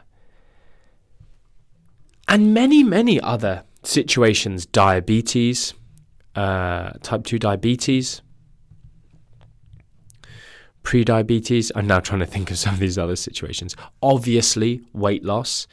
and 2.27 2.53
many 2.53 2.83
many 2.83 3.21
other 3.21 3.63
situations, 3.85 4.67
diabetes, 4.67 5.75
uh, 6.35 6.95
type 7.03 7.23
two 7.23 7.39
diabetes, 7.39 8.22
pre-diabetes. 10.83 11.73
I'm 11.75 11.87
now 11.87 12.01
trying 12.01 12.21
to 12.21 12.27
think 12.27 12.51
of 12.51 12.59
some 12.59 12.75
of 12.75 12.81
these 12.81 12.99
other 12.99 13.17
situations. 13.17 13.77
Obviously, 14.03 14.83
weight 14.93 15.25
loss. 15.25 15.67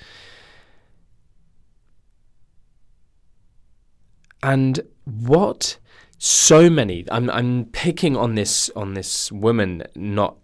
And 4.42 4.80
what 5.04 5.78
so 6.20 6.70
many 6.70 7.06
I'm 7.10 7.30
I'm 7.30 7.66
picking 7.66 8.18
on 8.18 8.36
this 8.36 8.70
on 8.76 8.94
this 8.94 9.32
woman 9.32 9.84
not 9.96 10.36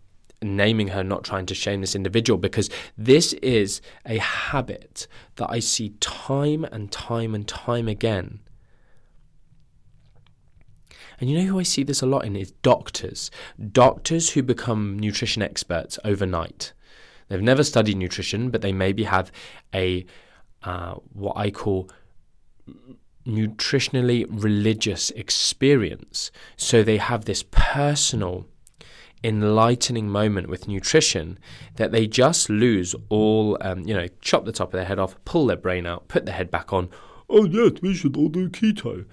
naming 0.42 0.90
her 0.90 1.04
not 1.04 1.24
trying 1.24 1.46
to 1.48 1.54
shame 1.54 1.82
this 1.82 1.96
individual 1.96 2.38
because 2.38 2.70
this 2.98 3.34
is 3.34 3.82
a 4.06 4.18
habit 4.18 5.08
that 5.36 5.50
I 5.50 5.60
see 5.60 5.90
time 6.00 6.64
and 6.64 6.92
time 6.92 7.36
and 7.36 7.46
time 7.46 7.90
again 7.90 8.40
and 11.20 11.30
you 11.30 11.38
know 11.38 11.46
who 11.46 11.60
I 11.60 11.64
see 11.64 11.84
this 11.84 12.02
a 12.02 12.06
lot 12.06 12.26
in 12.26 12.36
is 12.36 12.52
doctors. 12.62 13.32
Doctors 13.72 14.32
who 14.32 14.44
become 14.44 15.00
nutrition 15.00 15.42
experts 15.42 15.98
overnight. 16.04 16.74
They've 17.28 17.42
never 17.42 17.64
studied 17.64 17.98
nutrition, 17.98 18.50
but 18.50 18.62
they 18.62 18.72
maybe 18.72 19.04
have 19.04 19.32
a 19.74 20.06
uh, 20.64 20.96
what 21.14 21.38
I 21.38 21.52
call 21.52 21.90
nutritionally 23.26 24.26
religious 24.30 25.10
experience. 25.12 26.32
So 26.58 26.84
they 26.84 26.98
have 26.98 27.26
this 27.26 27.44
personal, 27.44 28.48
enlightening 29.24 30.10
moment 30.10 30.48
with 30.48 30.68
nutrition 30.68 31.40
that 31.78 31.92
they 31.92 32.06
just 32.06 32.50
lose 32.50 32.94
all, 33.10 33.58
um, 33.62 33.82
you 33.82 33.94
know, 33.94 34.08
chop 34.22 34.46
the 34.46 34.52
top 34.52 34.70
of 34.70 34.74
their 34.74 34.86
head 34.86 35.00
off, 35.00 35.16
pull 35.26 35.48
their 35.48 35.58
brain 35.58 35.86
out, 35.86 36.08
put 36.08 36.26
their 36.26 36.36
head 36.36 36.52
back 36.52 36.72
on. 36.72 36.90
Oh, 37.28 37.46
yes, 37.46 37.82
we 37.82 37.96
should 37.96 38.16
all 38.18 38.30
do 38.30 38.50
keto. 38.50 39.06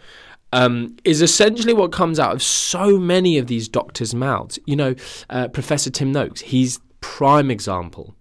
Um, 0.55 0.97
is 1.03 1.23
essentially 1.23 1.73
what 1.73 1.93
comes 1.93 2.21
out 2.21 2.35
of 2.35 2.43
so 2.43 2.99
many 2.99 3.39
of 3.39 3.47
these 3.47 3.69
doctors' 3.69 4.15
mouths. 4.15 4.59
You 4.67 4.77
know, 4.77 4.95
uh, 5.31 5.49
Professor 5.49 5.89
Tim 5.89 6.13
Noakes, 6.13 6.43
he's 6.43 6.79
prime 7.01 7.51
example. 7.51 8.15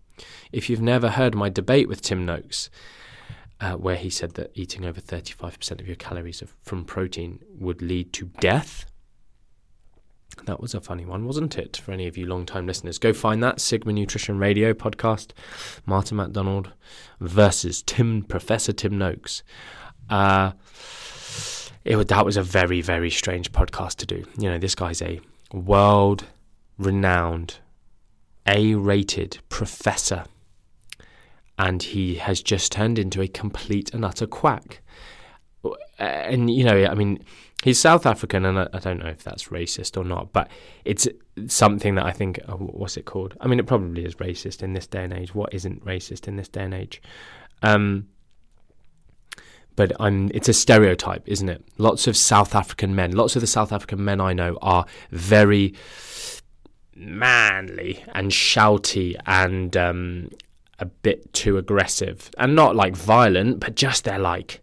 If 0.54 0.70
you've 0.70 0.82
never 0.82 1.10
heard 1.10 1.36
my 1.36 1.50
debate 1.50 1.90
with 1.90 2.02
Tim 2.02 2.26
Noakes, 2.26 2.70
uh, 3.62 3.74
where 3.74 3.96
he 3.96 4.10
said 4.10 4.34
that 4.34 4.52
eating 4.56 4.86
over 4.86 5.00
35% 5.00 5.80
of 5.80 5.88
your 5.88 5.96
calories 5.96 6.44
from 6.64 6.84
protein 6.84 7.40
would 7.60 7.82
lead 7.82 8.12
to 8.14 8.26
death. 8.40 8.86
That 10.46 10.60
was 10.60 10.74
a 10.74 10.82
funny 10.82 11.06
one, 11.06 11.26
wasn't 11.26 11.58
it, 11.58 11.78
for 11.78 11.92
any 11.92 12.08
of 12.08 12.18
you 12.18 12.26
long-time 12.26 12.66
listeners? 12.66 12.98
Go 12.98 13.14
find 13.14 13.44
that 13.44 13.62
Sigma 13.62 13.94
Nutrition 13.94 14.40
Radio 14.40 14.74
podcast, 14.74 15.32
Martin 15.86 16.18
MacDonald 16.18 16.72
versus 17.20 17.84
Tim 17.84 18.24
Professor 18.24 18.74
Tim 18.74 18.98
Noakes. 18.98 19.44
Uh, 20.10 20.54
it 21.84 22.08
that 22.08 22.26
was 22.26 22.38
a 22.38 22.44
very 22.44 22.82
very 22.82 23.10
strange 23.10 23.52
podcast 23.52 23.98
to 23.98 24.06
do. 24.06 24.26
You 24.38 24.50
know, 24.50 24.58
this 24.58 24.76
guy's 24.76 25.02
a 25.02 25.20
world-renowned, 25.54 27.58
A-rated 28.48 29.40
professor 29.50 30.24
and 31.62 31.84
he 31.84 32.16
has 32.16 32.42
just 32.42 32.72
turned 32.72 32.98
into 32.98 33.22
a 33.22 33.28
complete 33.28 33.94
and 33.94 34.04
utter 34.04 34.26
quack. 34.26 34.82
And 36.00 36.50
you 36.50 36.64
know, 36.64 36.86
I 36.86 36.96
mean, 36.96 37.24
he's 37.64 37.80
South 37.80 38.08
African, 38.08 38.46
and 38.46 38.58
I, 38.58 38.68
I 38.74 38.80
don't 38.80 38.98
know 38.98 39.10
if 39.10 39.24
that's 39.24 39.50
racist 39.50 39.96
or 39.96 40.04
not, 40.04 40.34
but 40.34 40.50
it's 40.86 41.08
something 41.46 41.94
that 41.96 42.06
I 42.06 42.14
think. 42.14 42.40
Oh, 42.48 42.56
what's 42.56 42.98
it 42.98 43.06
called? 43.06 43.38
I 43.40 43.48
mean, 43.48 43.60
it 43.60 43.68
probably 43.68 44.06
is 44.06 44.16
racist 44.16 44.64
in 44.64 44.74
this 44.74 44.88
day 44.88 45.04
and 45.04 45.14
age. 45.14 45.36
What 45.36 45.54
isn't 45.54 45.86
racist 45.86 46.28
in 46.28 46.36
this 46.36 46.48
day 46.48 46.64
and 46.64 46.74
age? 46.74 47.00
Um, 47.62 48.08
but 49.76 49.92
I'm, 50.00 50.30
it's 50.34 50.50
a 50.50 50.54
stereotype, 50.54 51.28
isn't 51.28 51.50
it? 51.50 51.64
Lots 51.78 52.08
of 52.08 52.18
South 52.18 52.56
African 52.56 52.96
men, 52.96 53.12
lots 53.12 53.36
of 53.36 53.42
the 53.42 53.48
South 53.48 53.72
African 53.72 54.04
men 54.04 54.20
I 54.20 54.34
know 54.34 54.58
are 54.62 54.86
very 55.12 55.74
manly 56.96 58.04
and 58.14 58.32
shouty 58.32 59.16
and 59.26 59.76
um, 59.76 60.30
a 60.80 60.86
bit 60.86 61.34
too 61.34 61.58
aggressive 61.58 62.30
and 62.38 62.56
not 62.56 62.76
like 62.76 62.96
violent, 62.96 63.60
but 63.60 63.76
just 63.76 64.04
they're 64.04 64.20
like 64.20 64.62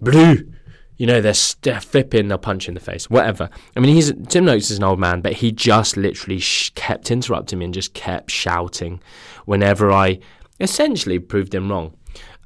blue. 0.00 0.52
You 0.96 1.06
know, 1.06 1.20
they're, 1.20 1.34
they're 1.62 1.80
flipping 1.80 2.36
punch 2.38 2.68
in 2.68 2.74
the 2.74 2.80
face, 2.80 3.08
whatever. 3.08 3.48
I 3.76 3.80
mean, 3.80 3.94
he's 3.94 4.12
Tim 4.28 4.44
Noakes 4.44 4.70
is 4.70 4.78
an 4.78 4.84
old 4.84 4.98
man, 4.98 5.20
but 5.20 5.34
he 5.34 5.52
just 5.52 5.96
literally 5.96 6.40
sh- 6.40 6.72
kept 6.74 7.12
interrupting 7.12 7.60
me 7.60 7.66
and 7.66 7.74
just 7.74 7.94
kept 7.94 8.32
shouting 8.32 9.00
whenever 9.44 9.92
I 9.92 10.18
essentially 10.58 11.20
proved 11.20 11.54
him 11.54 11.70
wrong. 11.70 11.94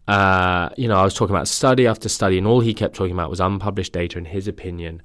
Uh, 0.09 0.69
you 0.77 0.89
know, 0.89 0.97
I 0.97 1.05
was 1.05 1.15
talking 1.15 1.35
about 1.35 1.49
study 1.49 1.87
after 1.87 2.09
study, 2.09 2.39
and 2.39 2.47
all 2.47 2.61
he 2.61 2.75
kept 2.75 2.95
talking 2.95 3.13
about 3.13 3.31
was 3.31 3.41
unpublished 3.41 3.93
data 3.93 4.19
in 4.19 4.25
his 4.25 4.49
opinion. 4.49 5.03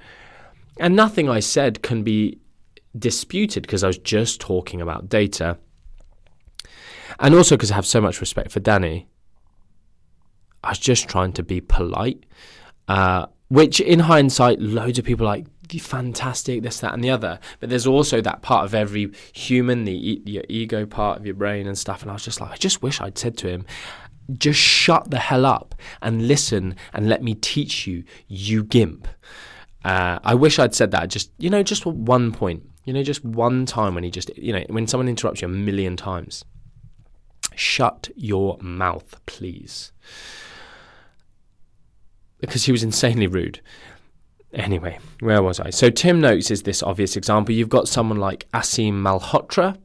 And 0.80 0.96
nothing 0.96 1.30
I 1.30 1.40
said 1.40 1.82
can 1.82 2.04
be 2.04 2.40
disputed 2.98 3.64
because 3.64 3.84
I 3.84 3.88
was 3.88 3.98
just 3.98 4.42
talking 4.42 4.82
about 4.82 5.10
data. 5.10 5.58
And 7.20 7.34
also 7.34 7.56
because 7.56 7.72
I 7.72 7.76
have 7.76 7.86
so 7.86 8.02
much 8.02 8.20
respect 8.22 8.52
for 8.52 8.60
Danny, 8.60 9.08
I 10.64 10.70
was 10.70 10.80
just 10.80 11.08
trying 11.08 11.34
to 11.34 11.44
be 11.44 11.62
polite. 11.62 12.26
Uh, 12.88 13.28
which, 13.50 13.80
in 13.80 14.00
hindsight, 14.00 14.60
loads 14.60 15.00
of 15.00 15.06
people 15.06 15.26
like 15.26 15.46
fantastic, 15.78 16.64
this, 16.64 16.80
that, 16.80 16.94
and 16.94 17.04
the 17.04 17.10
other. 17.10 17.40
But 17.60 17.70
there's 17.70 17.88
also 17.88 18.22
that 18.22 18.42
part 18.42 18.66
of 18.66 18.74
every 18.74 19.12
human, 19.34 19.84
the 19.84 20.22
your 20.26 20.44
ego 20.48 20.86
part 20.86 21.20
of 21.20 21.26
your 21.26 21.36
brain 21.36 21.68
and 21.68 21.78
stuff. 21.78 22.02
And 22.02 22.10
I 22.10 22.14
was 22.14 22.24
just 22.24 22.40
like, 22.40 22.52
I 22.52 22.56
just 22.56 22.82
wish 22.82 23.02
I'd 23.02 23.18
said 23.18 23.38
to 23.40 23.50
him, 23.50 23.66
just 24.34 24.60
shut 24.60 25.10
the 25.10 25.20
hell 25.20 25.46
up 25.46 25.76
and 26.02 26.28
listen 26.28 26.76
and 26.94 27.08
let 27.08 27.24
me 27.24 27.34
teach 27.34 27.88
you, 27.88 28.04
you 28.28 28.64
gimp. 28.64 29.08
Uh, 29.84 30.20
I 30.24 30.36
wish 30.36 30.60
I'd 30.60 30.76
said 30.76 30.92
that. 30.92 31.10
Just 31.10 31.32
you 31.38 31.50
know, 31.50 31.64
just 31.64 31.86
one 31.86 32.32
point. 32.32 32.64
You 32.86 32.94
know, 32.94 33.04
just 33.04 33.24
one 33.24 33.66
time 33.66 33.96
when 33.96 34.04
he 34.04 34.12
just 34.12 34.36
you 34.38 34.54
know 34.54 34.64
when 34.70 34.88
someone 34.88 35.08
interrupts 35.08 35.42
you 35.42 35.48
a 35.48 35.52
million 35.52 35.96
times. 35.96 36.44
Shut 37.56 38.10
your 38.16 38.58
mouth, 38.62 39.20
please. 39.26 39.92
Because 42.40 42.66
he 42.66 42.72
was 42.72 42.84
insanely 42.84 43.28
rude. 43.28 43.62
Anyway, 44.54 45.00
where 45.22 45.42
was 45.42 45.60
I? 45.60 45.72
So 45.72 45.90
Tim 45.90 46.22
Noakes 46.22 46.52
is 46.52 46.64
this 46.64 46.84
obvious 46.84 47.16
example. 47.16 47.56
You've 47.56 47.68
got 47.70 47.88
someone 47.88 48.20
like 48.20 48.48
Aseem 48.54 48.94
Malhotra, 48.94 49.78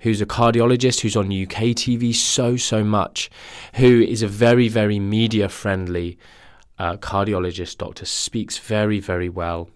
who's 0.00 0.20
a 0.20 0.26
cardiologist 0.26 1.00
who's 1.00 1.16
on 1.16 1.26
UK 1.26 1.74
TV 1.76 2.14
so, 2.14 2.56
so 2.56 2.82
much, 2.84 3.30
who 3.76 4.00
is 4.00 4.22
a 4.22 4.28
very, 4.28 4.68
very 4.68 4.98
media 4.98 5.48
friendly 5.48 6.18
uh, 6.78 6.96
cardiologist, 6.96 7.78
doctor, 7.78 8.06
speaks 8.06 8.58
very, 8.58 9.00
very 9.00 9.28
well 9.28 9.68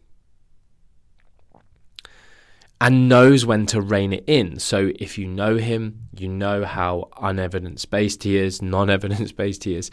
and 2.85 3.09
knows 3.09 3.47
when 3.47 3.65
to 3.65 3.81
rein 3.81 4.13
it 4.13 4.25
in. 4.27 4.59
So 4.59 4.93
if 4.97 5.17
you 5.17 5.27
know 5.27 5.57
him, 5.57 6.07
you 6.19 6.29
know 6.29 6.67
how 6.67 7.09
unevidence 7.17 7.87
based 7.87 8.25
he 8.25 8.37
is, 8.37 8.61
non 8.61 8.91
evidence 8.91 9.33
based 9.33 9.65
he 9.65 9.75
is, 9.75 9.91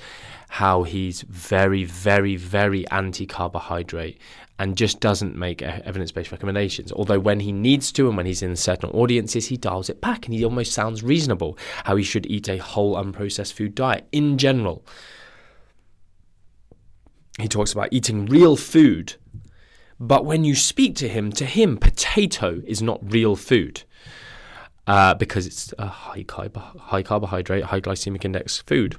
how 0.49 0.83
he's 0.83 1.21
very, 1.21 1.85
very, 1.85 2.35
very 2.35 2.85
anti 2.89 3.25
carbohydrate 3.25 4.19
and 4.59 4.75
just 4.75 4.99
doesn't 4.99 5.37
make 5.37 5.61
evidence 5.61 6.11
based 6.11 6.33
recommendations. 6.33 6.91
Although 6.91 7.21
when 7.21 7.39
he 7.39 7.53
needs 7.53 7.93
to 7.93 8.09
and 8.09 8.17
when 8.17 8.25
he's 8.25 8.41
in 8.41 8.57
certain 8.57 8.89
audiences, 8.89 9.47
he 9.47 9.55
dials 9.55 9.89
it 9.89 10.01
back 10.01 10.25
and 10.25 10.35
he 10.35 10.43
almost 10.43 10.73
sounds 10.73 11.01
reasonable 11.01 11.57
how 11.85 11.95
he 11.95 12.03
should 12.03 12.25
eat 12.25 12.49
a 12.49 12.57
whole 12.57 12.97
unprocessed 12.97 13.53
food 13.53 13.73
diet 13.73 14.05
in 14.11 14.37
general. 14.37 14.85
he 17.39 17.47
talks 17.47 17.71
about 17.71 17.87
eating 17.93 18.25
real 18.25 18.57
food. 18.57 19.15
But 20.01 20.25
when 20.25 20.43
you 20.43 20.55
speak 20.55 20.95
to 20.95 21.07
him, 21.07 21.31
to 21.33 21.45
him, 21.45 21.77
potato 21.77 22.63
is 22.65 22.81
not 22.81 22.99
real 23.03 23.35
food 23.35 23.83
uh, 24.87 25.13
because 25.13 25.45
it's 25.45 25.75
a 25.77 25.85
high, 25.85 26.23
carb- 26.23 26.79
high 26.79 27.03
carbohydrate, 27.03 27.65
high 27.65 27.81
glycemic 27.81 28.25
index 28.25 28.57
food. 28.57 28.97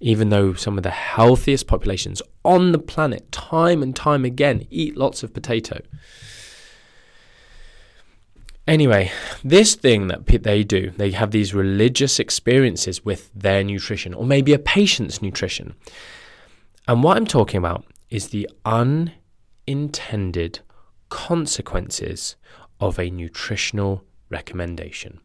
Even 0.00 0.30
though 0.30 0.54
some 0.54 0.78
of 0.78 0.84
the 0.84 0.90
healthiest 0.90 1.66
populations 1.66 2.22
on 2.46 2.72
the 2.72 2.78
planet, 2.78 3.30
time 3.30 3.82
and 3.82 3.94
time 3.94 4.24
again, 4.24 4.66
eat 4.70 4.96
lots 4.96 5.22
of 5.22 5.34
potato. 5.34 5.82
Anyway, 8.66 9.12
this 9.44 9.74
thing 9.74 10.06
that 10.06 10.24
they 10.24 10.64
do, 10.64 10.92
they 10.96 11.10
have 11.10 11.30
these 11.30 11.52
religious 11.52 12.18
experiences 12.18 13.04
with 13.04 13.30
their 13.34 13.62
nutrition, 13.62 14.14
or 14.14 14.24
maybe 14.24 14.54
a 14.54 14.58
patient's 14.58 15.20
nutrition. 15.20 15.74
And 16.88 17.02
what 17.02 17.18
I'm 17.18 17.26
talking 17.26 17.58
about 17.58 17.84
is 18.14 18.28
the 18.28 18.48
unintended 18.64 20.60
consequences 21.08 22.36
of 22.78 22.96
a 22.96 23.10
nutritional 23.10 24.04
recommendation. 24.30 25.18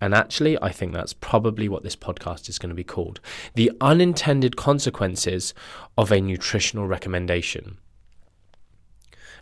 And 0.00 0.12
actually, 0.12 0.60
I 0.60 0.70
think 0.70 0.92
that's 0.92 1.12
probably 1.12 1.68
what 1.68 1.84
this 1.84 1.94
podcast 1.94 2.48
is 2.48 2.58
going 2.58 2.70
to 2.70 2.74
be 2.74 2.82
called 2.82 3.20
the 3.54 3.70
unintended 3.80 4.56
consequences 4.56 5.54
of 5.96 6.10
a 6.10 6.20
nutritional 6.20 6.88
recommendation. 6.88 7.78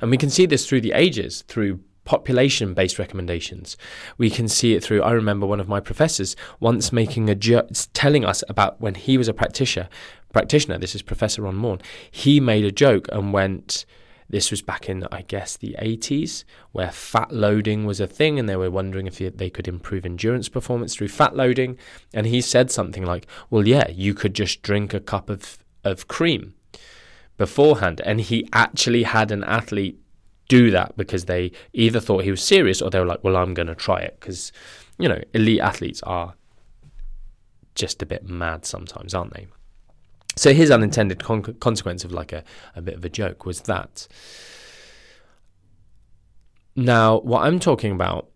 And 0.03 0.11
we 0.11 0.19
can 0.19 0.29
see 0.29 0.45
this 0.45 0.69
through 0.69 0.83
the 0.83 0.93
ages, 0.93 1.45
through 1.49 1.81
population 2.05 2.75
based 2.75 2.99
recommendations. 2.99 3.77
We 4.19 4.31
can 4.31 4.49
see 4.49 4.75
it 4.75 4.83
through. 4.83 5.03
I 5.03 5.13
remember 5.13 5.47
one 5.47 5.61
of 5.61 5.69
my 5.69 5.81
professors 5.81 6.37
once 6.61 6.93
making 6.93 7.29
a 7.31 7.35
ju- 7.35 7.69
telling 7.93 8.25
us 8.25 8.43
about 8.49 8.81
when 8.81 8.95
he 8.95 9.17
was 9.17 9.29
a 9.29 9.35
practitioner. 9.35 9.89
Practitioner, 10.33 10.79
this 10.79 10.95
is 10.95 11.03
Professor 11.03 11.43
Ron 11.43 11.57
Maughan. 11.57 11.81
He 12.11 12.41
made 12.41 12.65
a 12.65 12.73
joke 12.73 13.07
and 13.13 13.33
went. 13.33 13.85
This 14.29 14.51
was 14.51 14.63
back 14.63 14.89
in, 14.89 15.07
I 15.13 15.23
guess, 15.23 15.59
the 15.59 15.77
80s, 15.79 16.45
where 16.71 16.91
fat 16.91 17.33
loading 17.33 17.85
was 17.85 18.01
a 18.01 18.07
thing, 18.07 18.39
and 18.39 18.49
they 18.49 18.57
were 18.57 18.71
wondering 18.71 19.07
if 19.07 19.19
they 19.19 19.51
could 19.51 19.69
improve 19.69 20.07
endurance 20.07 20.49
performance 20.49 20.95
through 20.95 21.09
fat 21.09 21.37
loading. 21.37 21.77
And 22.15 22.27
he 22.27 22.41
said 22.41 22.71
something 22.71 23.05
like, 23.05 23.27
Well, 23.51 23.69
yeah, 23.69 23.91
you 23.91 24.15
could 24.15 24.35
just 24.35 24.63
drink 24.63 24.95
a 24.95 25.01
cup 25.01 25.29
of, 25.29 25.59
of 25.85 26.09
cream 26.09 26.55
beforehand. 27.37 28.01
And 28.07 28.23
he 28.23 28.49
actually 28.55 29.03
had 29.03 29.31
an 29.31 29.45
athlete 29.45 29.99
do 30.53 30.71
that 30.71 30.95
because 30.99 31.25
they 31.25 31.51
either 31.73 31.99
thought 31.99 32.25
he 32.25 32.31
was 32.31 32.43
serious 32.43 32.83
or 32.83 32.91
they 32.91 33.01
were 33.01 33.07
like, 33.07 33.25
well, 33.25 33.39
I'm 33.39 33.55
going 33.55 33.69
to 33.69 33.75
try 33.75 34.01
it. 34.01 34.19
Because, 34.21 34.53
you 34.99 35.09
know, 35.09 35.19
elite 35.33 35.61
athletes 35.61 36.03
are 36.03 36.35
just 37.75 38.03
a 38.03 38.07
bit 38.07 38.29
mad 38.29 38.67
sometimes, 38.67 39.15
aren't 39.15 39.33
they? 39.33 39.47
So 40.37 40.53
his 40.53 40.71
unintended 40.71 41.25
con- 41.25 41.57
consequence 41.59 42.05
of 42.05 42.13
like 42.13 42.35
a, 42.35 42.45
a 42.77 42.83
bit 42.83 42.97
of 42.97 43.03
a 43.03 43.09
joke 43.09 43.47
was 43.47 43.63
that. 43.63 44.07
Now, 46.77 47.21
what 47.21 47.45
I'm 47.45 47.59
talking 47.59 47.93
about, 47.93 48.29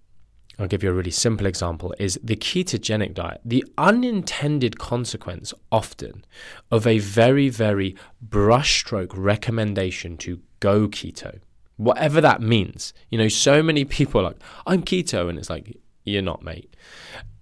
I'll 0.58 0.66
give 0.66 0.82
you 0.82 0.88
a 0.88 0.94
really 0.94 1.11
simple 1.11 1.46
example, 1.46 1.94
is 1.99 2.18
the 2.23 2.37
ketogenic 2.37 3.12
diet. 3.12 3.42
The 3.44 3.62
unintended 3.76 4.78
consequence 4.78 5.52
often 5.70 6.25
of 6.70 6.87
a 6.87 6.99
very, 6.99 7.50
very 7.50 7.94
brushstroke 8.26 9.12
recommendation 9.14 10.16
to 10.18 10.40
go 10.61 10.88
keto 10.88 11.40
whatever 11.76 12.21
that 12.21 12.40
means. 12.40 12.92
You 13.11 13.18
know, 13.18 13.28
so 13.28 13.62
many 13.62 13.85
people 13.85 14.21
are 14.21 14.25
like, 14.25 14.42
I'm 14.66 14.83
keto, 14.83 15.28
and 15.28 15.38
it's 15.38 15.50
like, 15.50 15.76
you're 16.04 16.23
not, 16.23 16.42
mate. 16.42 16.75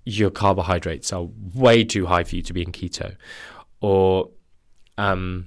Your 0.05 0.31
carbohydrates 0.31 1.13
are 1.13 1.29
way 1.55 1.85
too 1.85 2.07
high 2.07 2.25
for 2.25 2.37
you 2.37 2.43
to 2.43 2.53
be 2.53 2.63
in 2.63 2.73
keto. 2.73 3.17
Or, 3.81 4.31
um, 4.99 5.47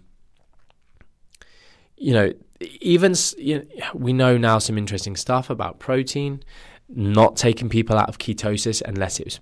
you 1.95 2.13
know, 2.13 2.33
even 2.81 3.15
you 3.37 3.59
know, 3.59 3.85
we 3.93 4.13
know 4.13 4.37
now 4.37 4.59
some 4.59 4.77
interesting 4.77 5.15
stuff 5.15 5.49
about 5.49 5.79
protein, 5.79 6.41
not 6.89 7.35
taking 7.35 7.69
people 7.69 7.97
out 7.97 8.09
of 8.09 8.17
ketosis 8.17 8.81
unless 8.83 9.19
it 9.19 9.39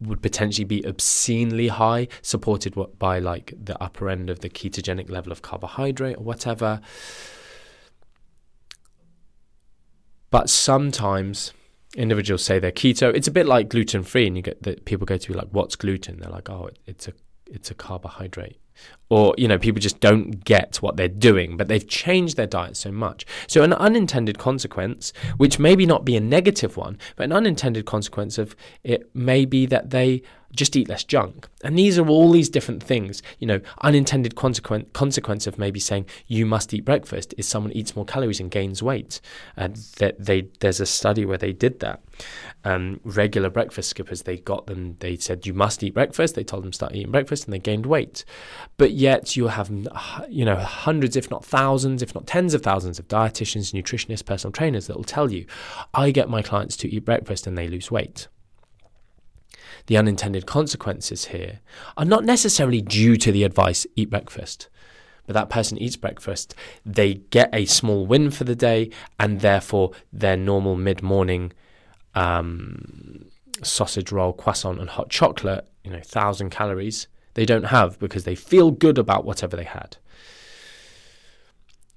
would 0.00 0.20
potentially 0.22 0.64
be 0.64 0.86
obscenely 0.86 1.68
high, 1.68 2.08
supported 2.22 2.74
by 2.98 3.18
like 3.18 3.54
the 3.62 3.80
upper 3.82 4.08
end 4.08 4.28
of 4.28 4.40
the 4.40 4.48
ketogenic 4.48 5.10
level 5.10 5.32
of 5.32 5.42
carbohydrate 5.42 6.18
or 6.18 6.24
whatever. 6.24 6.80
But 10.36 10.50
sometimes 10.50 11.54
individuals 11.96 12.44
say 12.44 12.58
they're 12.58 12.70
keto. 12.70 13.10
It's 13.14 13.26
a 13.26 13.30
bit 13.30 13.46
like 13.46 13.70
gluten 13.70 14.02
free, 14.02 14.26
and 14.26 14.36
you 14.36 14.42
get 14.42 14.62
that 14.64 14.84
people 14.84 15.06
go 15.06 15.16
to 15.16 15.28
be 15.28 15.32
like, 15.32 15.48
"What's 15.50 15.76
gluten?" 15.76 16.18
They're 16.20 16.30
like, 16.30 16.50
"Oh, 16.50 16.68
it's 16.84 17.08
a 17.08 17.14
it's 17.46 17.70
a 17.70 17.74
carbohydrate." 17.74 18.58
Or 19.08 19.34
you 19.38 19.46
know, 19.46 19.58
people 19.58 19.80
just 19.80 20.00
don't 20.00 20.44
get 20.44 20.76
what 20.76 20.96
they're 20.96 21.08
doing, 21.08 21.56
but 21.56 21.68
they've 21.68 21.86
changed 21.86 22.36
their 22.36 22.46
diet 22.46 22.76
so 22.76 22.90
much. 22.90 23.24
So 23.46 23.62
an 23.62 23.72
unintended 23.72 24.38
consequence, 24.38 25.12
which 25.36 25.58
maybe 25.58 25.86
not 25.86 26.04
be 26.04 26.16
a 26.16 26.20
negative 26.20 26.76
one, 26.76 26.98
but 27.14 27.24
an 27.24 27.32
unintended 27.32 27.86
consequence 27.86 28.38
of 28.38 28.56
it 28.82 29.08
may 29.14 29.44
be 29.44 29.66
that 29.66 29.90
they 29.90 30.22
just 30.56 30.76
eat 30.76 30.88
less 30.88 31.04
junk. 31.04 31.48
And 31.62 31.78
these 31.78 31.98
are 31.98 32.08
all 32.08 32.30
these 32.32 32.48
different 32.48 32.82
things. 32.82 33.22
You 33.38 33.46
know, 33.46 33.60
unintended 33.82 34.34
consequence 34.34 34.88
consequence 34.92 35.46
of 35.46 35.58
maybe 35.58 35.78
saying 35.78 36.06
you 36.26 36.46
must 36.46 36.72
eat 36.72 36.84
breakfast 36.84 37.34
is 37.36 37.46
someone 37.46 37.72
eats 37.72 37.94
more 37.94 38.04
calories 38.04 38.40
and 38.40 38.50
gains 38.50 38.82
weight. 38.82 39.20
And 39.56 39.76
that 39.98 40.16
they 40.18 40.48
there's 40.60 40.80
a 40.80 40.86
study 40.86 41.24
where 41.24 41.38
they 41.38 41.52
did 41.52 41.80
that. 41.80 42.00
Um, 42.64 43.00
regular 43.04 43.50
breakfast 43.50 43.90
skippers, 43.90 44.22
they 44.22 44.38
got 44.38 44.66
them. 44.66 44.96
They 45.00 45.16
said 45.16 45.46
you 45.46 45.54
must 45.54 45.82
eat 45.82 45.94
breakfast. 45.94 46.34
They 46.34 46.44
told 46.44 46.64
them 46.64 46.72
start 46.72 46.94
eating 46.94 47.12
breakfast, 47.12 47.44
and 47.44 47.52
they 47.52 47.58
gained 47.58 47.86
weight. 47.86 48.24
But 48.76 48.92
yet 48.96 49.36
you 49.36 49.48
have 49.48 49.70
you 50.28 50.44
know 50.44 50.56
hundreds, 50.56 51.16
if 51.16 51.30
not 51.30 51.44
thousands, 51.44 52.02
if 52.02 52.14
not 52.14 52.26
tens 52.26 52.54
of 52.54 52.62
thousands 52.62 52.98
of 52.98 53.08
dietitians, 53.08 53.72
nutritionists, 53.72 54.24
personal 54.24 54.52
trainers 54.52 54.86
that 54.86 54.96
will 54.96 55.04
tell 55.04 55.30
you, 55.30 55.46
I 55.94 56.10
get 56.10 56.28
my 56.28 56.42
clients 56.42 56.76
to 56.78 56.88
eat 56.88 57.04
breakfast 57.04 57.46
and 57.46 57.56
they 57.56 57.68
lose 57.68 57.90
weight 57.90 58.28
the 59.86 59.96
unintended 59.96 60.46
consequences 60.46 61.26
here 61.26 61.60
are 61.96 62.04
not 62.04 62.24
necessarily 62.24 62.80
due 62.80 63.16
to 63.16 63.32
the 63.32 63.44
advice 63.44 63.86
eat 63.96 64.10
breakfast. 64.10 64.68
But 65.26 65.34
that 65.34 65.50
person 65.50 65.78
eats 65.78 65.96
breakfast, 65.96 66.54
they 66.84 67.14
get 67.14 67.50
a 67.52 67.64
small 67.64 68.06
win 68.06 68.30
for 68.30 68.44
the 68.44 68.54
day, 68.54 68.90
and 69.18 69.40
therefore 69.40 69.90
their 70.12 70.36
normal 70.36 70.76
mid 70.76 71.02
morning 71.02 71.52
um, 72.14 73.24
sausage 73.62 74.12
roll, 74.12 74.32
croissant, 74.32 74.80
and 74.80 74.88
hot 74.88 75.10
chocolate, 75.10 75.66
you 75.82 75.90
know, 75.90 76.00
thousand 76.00 76.50
calories, 76.50 77.08
they 77.36 77.44
don't 77.44 77.66
have 77.66 77.98
because 77.98 78.24
they 78.24 78.34
feel 78.34 78.70
good 78.70 78.96
about 78.96 79.26
whatever 79.26 79.56
they 79.56 79.64
had. 79.64 79.98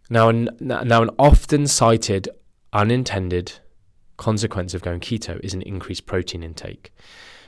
Now, 0.09 0.29
now 0.31 1.01
an 1.01 1.11
often 1.17 1.65
cited 1.65 2.27
unintended 2.73 3.53
consequence 4.17 4.73
of 4.73 4.81
going 4.81 4.99
keto 4.99 5.39
is 5.39 5.53
an 5.53 5.61
increased 5.61 6.05
protein 6.05 6.43
intake. 6.43 6.91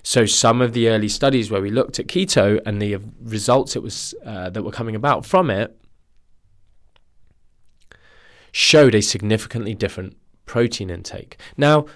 So 0.03 0.25
some 0.25 0.61
of 0.61 0.71
the 0.71 0.87
early 0.87 1.09
studies 1.09 1.51
where 1.51 1.61
we 1.61 1.69
looked 1.69 1.99
at 1.99 2.07
keto 2.07 2.61
and 2.65 2.81
the 2.81 2.97
results 3.21 3.75
it 3.75 3.83
was 3.83 4.15
uh, 4.25 4.49
that 4.51 4.63
were 4.63 4.71
coming 4.71 4.95
about 4.95 5.25
from 5.25 5.49
it 5.49 5.77
showed 8.53 8.95
a 8.95 9.01
significantly 9.01 9.75
different 9.75 10.15
protein 10.45 10.89
intake. 10.89 11.37
Now, 11.57 11.87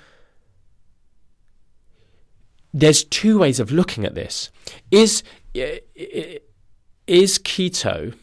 there's 2.76 3.06
two 3.06 3.40
ways 3.40 3.62
of 3.62 3.72
looking 3.72 4.04
at 4.04 4.16
this. 4.16 4.52
Is 4.92 5.24
is 5.54 7.40
keto 7.40 8.14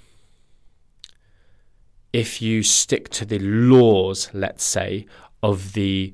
if 2.12 2.43
you 2.43 2.62
stick 2.62 3.09
to 3.09 3.25
the 3.25 3.38
laws, 3.38 4.29
let's 4.35 4.62
say, 4.62 5.07
of 5.43 5.73
the 5.73 6.12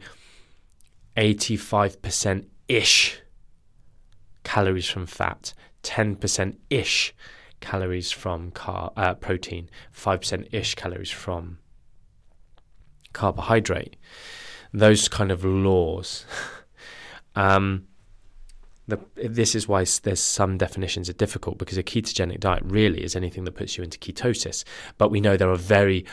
85% 1.16 2.46
ish 2.68 3.20
calories 4.44 4.88
from 4.88 5.06
fat, 5.06 5.52
10% 5.82 6.56
ish 6.70 7.12
calories 7.58 8.12
from 8.12 8.52
car, 8.52 8.92
uh, 8.96 9.14
protein, 9.14 9.68
5% 9.92 10.54
ish 10.54 10.76
calories 10.76 11.10
from 11.10 11.58
carbohydrate. 13.12 13.96
Those 14.72 15.08
kind 15.08 15.32
of 15.32 15.44
laws. 15.44 16.24
um, 17.34 17.87
the, 18.88 18.98
this 19.16 19.54
is 19.54 19.68
why 19.68 19.84
there's 20.02 20.20
some 20.20 20.56
definitions 20.56 21.08
are 21.10 21.14
difficult 21.14 21.58
because 21.58 21.76
a 21.76 21.82
ketogenic 21.82 22.40
diet 22.40 22.62
really 22.64 23.04
is 23.04 23.14
anything 23.14 23.44
that 23.44 23.54
puts 23.54 23.76
you 23.76 23.84
into 23.84 23.98
ketosis. 23.98 24.64
But 24.96 25.10
we 25.10 25.20
know 25.20 25.36
there 25.36 25.50
are 25.50 25.56
very 25.56 26.06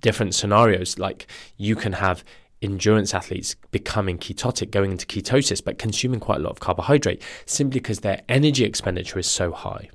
different 0.00 0.34
scenarios. 0.34 0.98
Like 0.98 1.26
you 1.56 1.74
can 1.74 1.92
have 1.94 2.24
endurance 2.62 3.14
athletes 3.14 3.56
becoming 3.72 4.16
ketotic, 4.16 4.70
going 4.70 4.92
into 4.92 5.06
ketosis, 5.06 5.62
but 5.62 5.78
consuming 5.78 6.20
quite 6.20 6.38
a 6.38 6.42
lot 6.42 6.50
of 6.50 6.60
carbohydrate 6.60 7.20
simply 7.46 7.80
because 7.80 8.00
their 8.00 8.22
energy 8.28 8.64
expenditure 8.64 9.18
is 9.18 9.26
so 9.26 9.50
high. 9.50 9.90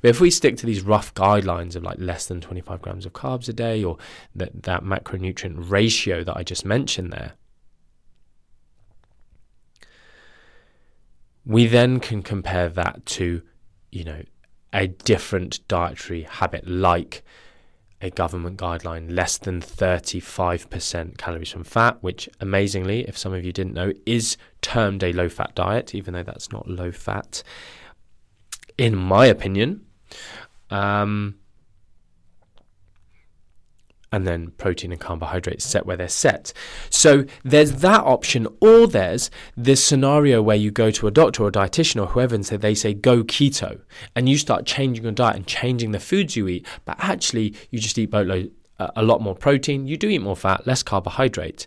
But 0.00 0.08
if 0.08 0.20
we 0.20 0.30
stick 0.30 0.56
to 0.58 0.66
these 0.66 0.82
rough 0.82 1.14
guidelines 1.14 1.76
of 1.76 1.84
like 1.84 1.98
less 1.98 2.26
than 2.26 2.40
25 2.40 2.82
grams 2.82 3.06
of 3.06 3.12
carbs 3.12 3.48
a 3.48 3.52
day 3.52 3.84
or 3.84 3.96
that, 4.34 4.64
that 4.64 4.82
macronutrient 4.82 5.70
ratio 5.70 6.24
that 6.24 6.36
I 6.36 6.42
just 6.42 6.64
mentioned 6.64 7.12
there, 7.12 7.34
we 11.46 11.66
then 11.66 12.00
can 12.00 12.22
compare 12.22 12.68
that 12.68 13.04
to, 13.06 13.42
you 13.90 14.04
know, 14.04 14.22
a 14.72 14.88
different 14.88 15.66
dietary 15.68 16.22
habit, 16.22 16.66
like 16.66 17.22
a 18.00 18.10
government 18.10 18.58
guideline 18.58 19.14
less 19.14 19.38
than 19.38 19.60
35% 19.60 21.16
calories 21.16 21.50
from 21.50 21.64
fat, 21.64 22.02
which 22.02 22.28
amazingly, 22.40 23.00
if 23.08 23.16
some 23.16 23.32
of 23.32 23.44
you 23.44 23.52
didn't 23.52 23.74
know, 23.74 23.92
is 24.04 24.36
termed 24.62 25.02
a 25.02 25.12
low 25.12 25.28
fat 25.28 25.54
diet, 25.54 25.94
even 25.94 26.14
though 26.14 26.22
that's 26.22 26.52
not 26.52 26.68
low 26.68 26.92
fat, 26.92 27.42
in 28.76 28.94
my 28.96 29.26
opinion. 29.26 29.84
Um, 30.70 31.36
and 34.14 34.28
then 34.28 34.52
protein 34.52 34.92
and 34.92 35.00
carbohydrates 35.00 35.64
set 35.64 35.86
where 35.86 35.96
they're 35.96 36.08
set. 36.08 36.52
So 36.88 37.24
there's 37.42 37.72
that 37.72 38.02
option, 38.04 38.46
or 38.60 38.86
there's 38.86 39.28
this 39.56 39.84
scenario 39.84 40.40
where 40.40 40.56
you 40.56 40.70
go 40.70 40.92
to 40.92 41.08
a 41.08 41.10
doctor 41.10 41.42
or 41.42 41.48
a 41.48 41.52
dietitian 41.52 42.00
or 42.00 42.06
whoever 42.06 42.34
and 42.34 42.46
say 42.46 42.56
they 42.56 42.76
say 42.76 42.94
go 42.94 43.24
keto, 43.24 43.80
and 44.14 44.28
you 44.28 44.38
start 44.38 44.66
changing 44.66 45.02
your 45.02 45.12
diet 45.12 45.36
and 45.36 45.46
changing 45.46 45.90
the 45.90 45.98
foods 45.98 46.36
you 46.36 46.46
eat, 46.46 46.64
but 46.84 46.96
actually 47.00 47.54
you 47.70 47.80
just 47.80 47.98
eat 47.98 48.10
boatload, 48.12 48.52
a 48.78 49.02
lot 49.02 49.20
more 49.20 49.34
protein, 49.34 49.86
you 49.86 49.96
do 49.96 50.08
eat 50.08 50.20
more 50.20 50.36
fat, 50.36 50.64
less 50.66 50.82
carbohydrate. 50.82 51.66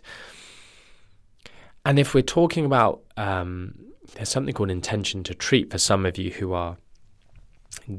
And 1.84 1.98
if 1.98 2.14
we're 2.14 2.22
talking 2.22 2.64
about 2.64 3.02
um, 3.16 3.74
there's 4.14 4.28
something 4.30 4.54
called 4.54 4.70
intention 4.70 5.22
to 5.24 5.34
treat 5.34 5.70
for 5.70 5.78
some 5.78 6.06
of 6.06 6.16
you 6.16 6.30
who 6.30 6.54
are 6.54 6.78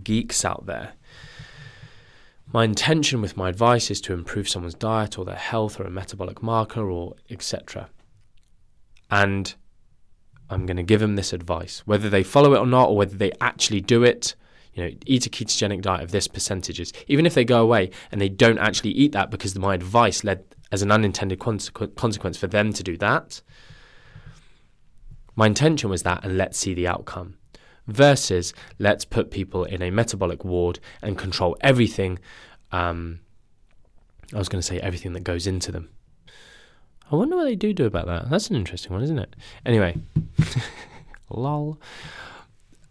geeks 0.03 0.43
out 0.43 0.65
there 0.65 0.93
my 2.51 2.63
intention 2.63 3.21
with 3.21 3.37
my 3.37 3.49
advice 3.49 3.91
is 3.91 4.01
to 4.01 4.13
improve 4.13 4.49
someone's 4.49 4.73
diet 4.73 5.19
or 5.19 5.25
their 5.25 5.35
health 5.35 5.79
or 5.79 5.83
a 5.83 5.91
metabolic 5.91 6.41
marker 6.41 6.89
or 6.89 7.15
etc. 7.29 7.89
And 9.11 9.53
I'm 10.49 10.65
going 10.65 10.77
to 10.77 10.83
give 10.83 10.99
them 10.99 11.15
this 11.15 11.31
advice. 11.31 11.83
Whether 11.85 12.09
they 12.09 12.23
follow 12.23 12.53
it 12.53 12.59
or 12.59 12.65
not, 12.65 12.89
or 12.89 12.97
whether 12.97 13.15
they 13.15 13.31
actually 13.39 13.81
do 13.81 14.03
it, 14.03 14.35
you 14.73 14.83
know, 14.83 14.91
eat 15.05 15.27
a 15.27 15.29
ketogenic 15.29 15.81
diet 15.81 16.03
of 16.03 16.11
this 16.11 16.27
percentages. 16.27 16.91
Even 17.07 17.25
if 17.25 17.35
they 17.35 17.45
go 17.45 17.61
away 17.61 17.91
and 18.11 18.19
they 18.19 18.29
don't 18.29 18.59
actually 18.59 18.91
eat 18.91 19.11
that 19.11 19.29
because 19.29 19.57
my 19.57 19.75
advice 19.75 20.23
led 20.23 20.43
as 20.71 20.81
an 20.81 20.91
unintended 20.91 21.39
consequence 21.39 22.37
for 22.37 22.47
them 22.47 22.73
to 22.73 22.83
do 22.83 22.97
that, 22.97 23.41
my 25.35 25.47
intention 25.47 25.89
was 25.89 26.03
that, 26.03 26.23
and 26.23 26.37
let's 26.37 26.57
see 26.57 26.73
the 26.73 26.87
outcome 26.87 27.38
versus 27.91 28.53
let's 28.77 29.05
put 29.05 29.31
people 29.31 29.63
in 29.63 29.81
a 29.81 29.91
metabolic 29.91 30.43
ward 30.45 30.79
and 31.01 31.17
control 31.17 31.57
everything. 31.61 32.19
Um, 32.71 33.19
I 34.33 34.37
was 34.37 34.49
going 34.49 34.61
to 34.61 34.67
say 34.67 34.79
everything 34.79 35.13
that 35.13 35.23
goes 35.23 35.47
into 35.47 35.71
them. 35.71 35.89
I 37.11 37.15
wonder 37.15 37.35
what 37.35 37.45
they 37.45 37.55
do 37.55 37.73
do 37.73 37.85
about 37.85 38.05
that. 38.05 38.29
That's 38.29 38.49
an 38.49 38.55
interesting 38.55 38.93
one, 38.93 39.01
isn't 39.01 39.17
it? 39.17 39.35
Anyway, 39.65 39.97
lol. 41.29 41.79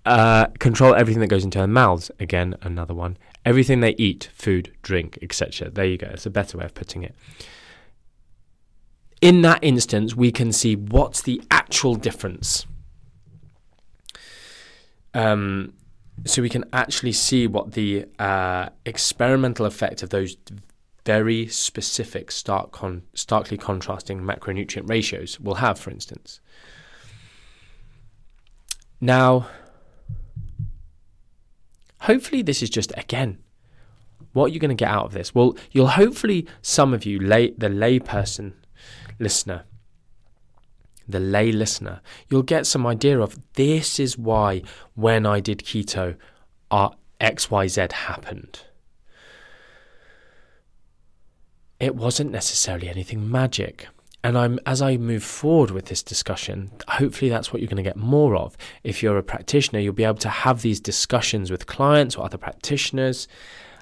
Uh, 0.04 0.46
control 0.58 0.94
everything 0.94 1.20
that 1.20 1.28
goes 1.28 1.44
into 1.44 1.58
their 1.58 1.66
mouths. 1.66 2.10
Again, 2.18 2.56
another 2.62 2.94
one. 2.94 3.16
Everything 3.44 3.80
they 3.80 3.94
eat, 3.98 4.30
food, 4.32 4.72
drink, 4.82 5.18
etc. 5.22 5.70
There 5.70 5.84
you 5.84 5.98
go. 5.98 6.08
It's 6.08 6.26
a 6.26 6.30
better 6.30 6.58
way 6.58 6.64
of 6.64 6.74
putting 6.74 7.02
it. 7.02 7.14
In 9.20 9.42
that 9.42 9.62
instance, 9.62 10.14
we 10.14 10.32
can 10.32 10.52
see 10.52 10.76
what's 10.76 11.22
the 11.22 11.42
actual 11.50 11.94
difference 11.94 12.66
um, 15.14 15.72
so 16.24 16.42
we 16.42 16.48
can 16.48 16.64
actually 16.72 17.12
see 17.12 17.46
what 17.46 17.72
the 17.72 18.06
uh, 18.18 18.68
experimental 18.84 19.66
effect 19.66 20.02
of 20.02 20.10
those 20.10 20.36
very 21.04 21.46
specific, 21.46 22.30
stark 22.30 22.70
con- 22.72 23.02
starkly 23.14 23.56
contrasting 23.56 24.20
macronutrient 24.20 24.88
ratios 24.88 25.40
will 25.40 25.56
have, 25.56 25.78
for 25.78 25.90
instance. 25.90 26.40
Now, 29.00 29.48
hopefully, 32.00 32.42
this 32.42 32.62
is 32.62 32.68
just 32.68 32.92
again 32.96 33.38
what 34.32 34.46
are 34.46 34.48
you 34.54 34.60
going 34.60 34.68
to 34.68 34.74
get 34.74 34.90
out 34.90 35.06
of 35.06 35.12
this? 35.12 35.34
Well, 35.34 35.56
you'll 35.72 35.88
hopefully 35.88 36.46
some 36.62 36.94
of 36.94 37.04
you, 37.04 37.18
lay, 37.18 37.50
the 37.50 37.68
layperson 37.68 38.52
listener, 39.18 39.64
the 41.08 41.20
lay 41.20 41.50
listener, 41.50 42.00
you'll 42.28 42.42
get 42.42 42.66
some 42.66 42.86
idea 42.86 43.20
of 43.20 43.38
this 43.54 43.98
is 43.98 44.18
why 44.18 44.62
when 44.94 45.26
I 45.26 45.40
did 45.40 45.60
keto, 45.60 46.16
uh, 46.70 46.90
XYZ 47.20 47.92
happened. 47.92 48.60
It 51.80 51.94
wasn't 51.94 52.30
necessarily 52.30 52.88
anything 52.88 53.30
magic. 53.30 53.88
And 54.24 54.36
I'm 54.36 54.58
as 54.66 54.82
I 54.82 54.96
move 54.96 55.22
forward 55.22 55.70
with 55.70 55.86
this 55.86 56.02
discussion, 56.02 56.72
hopefully 56.88 57.28
that's 57.28 57.52
what 57.52 57.62
you're 57.62 57.68
going 57.68 57.76
to 57.76 57.88
get 57.88 57.96
more 57.96 58.34
of. 58.34 58.56
If 58.82 59.02
you're 59.02 59.16
a 59.16 59.22
practitioner, 59.22 59.78
you'll 59.78 59.92
be 59.92 60.04
able 60.04 60.16
to 60.18 60.28
have 60.28 60.62
these 60.62 60.80
discussions 60.80 61.50
with 61.50 61.66
clients 61.66 62.16
or 62.16 62.24
other 62.24 62.36
practitioners, 62.38 63.28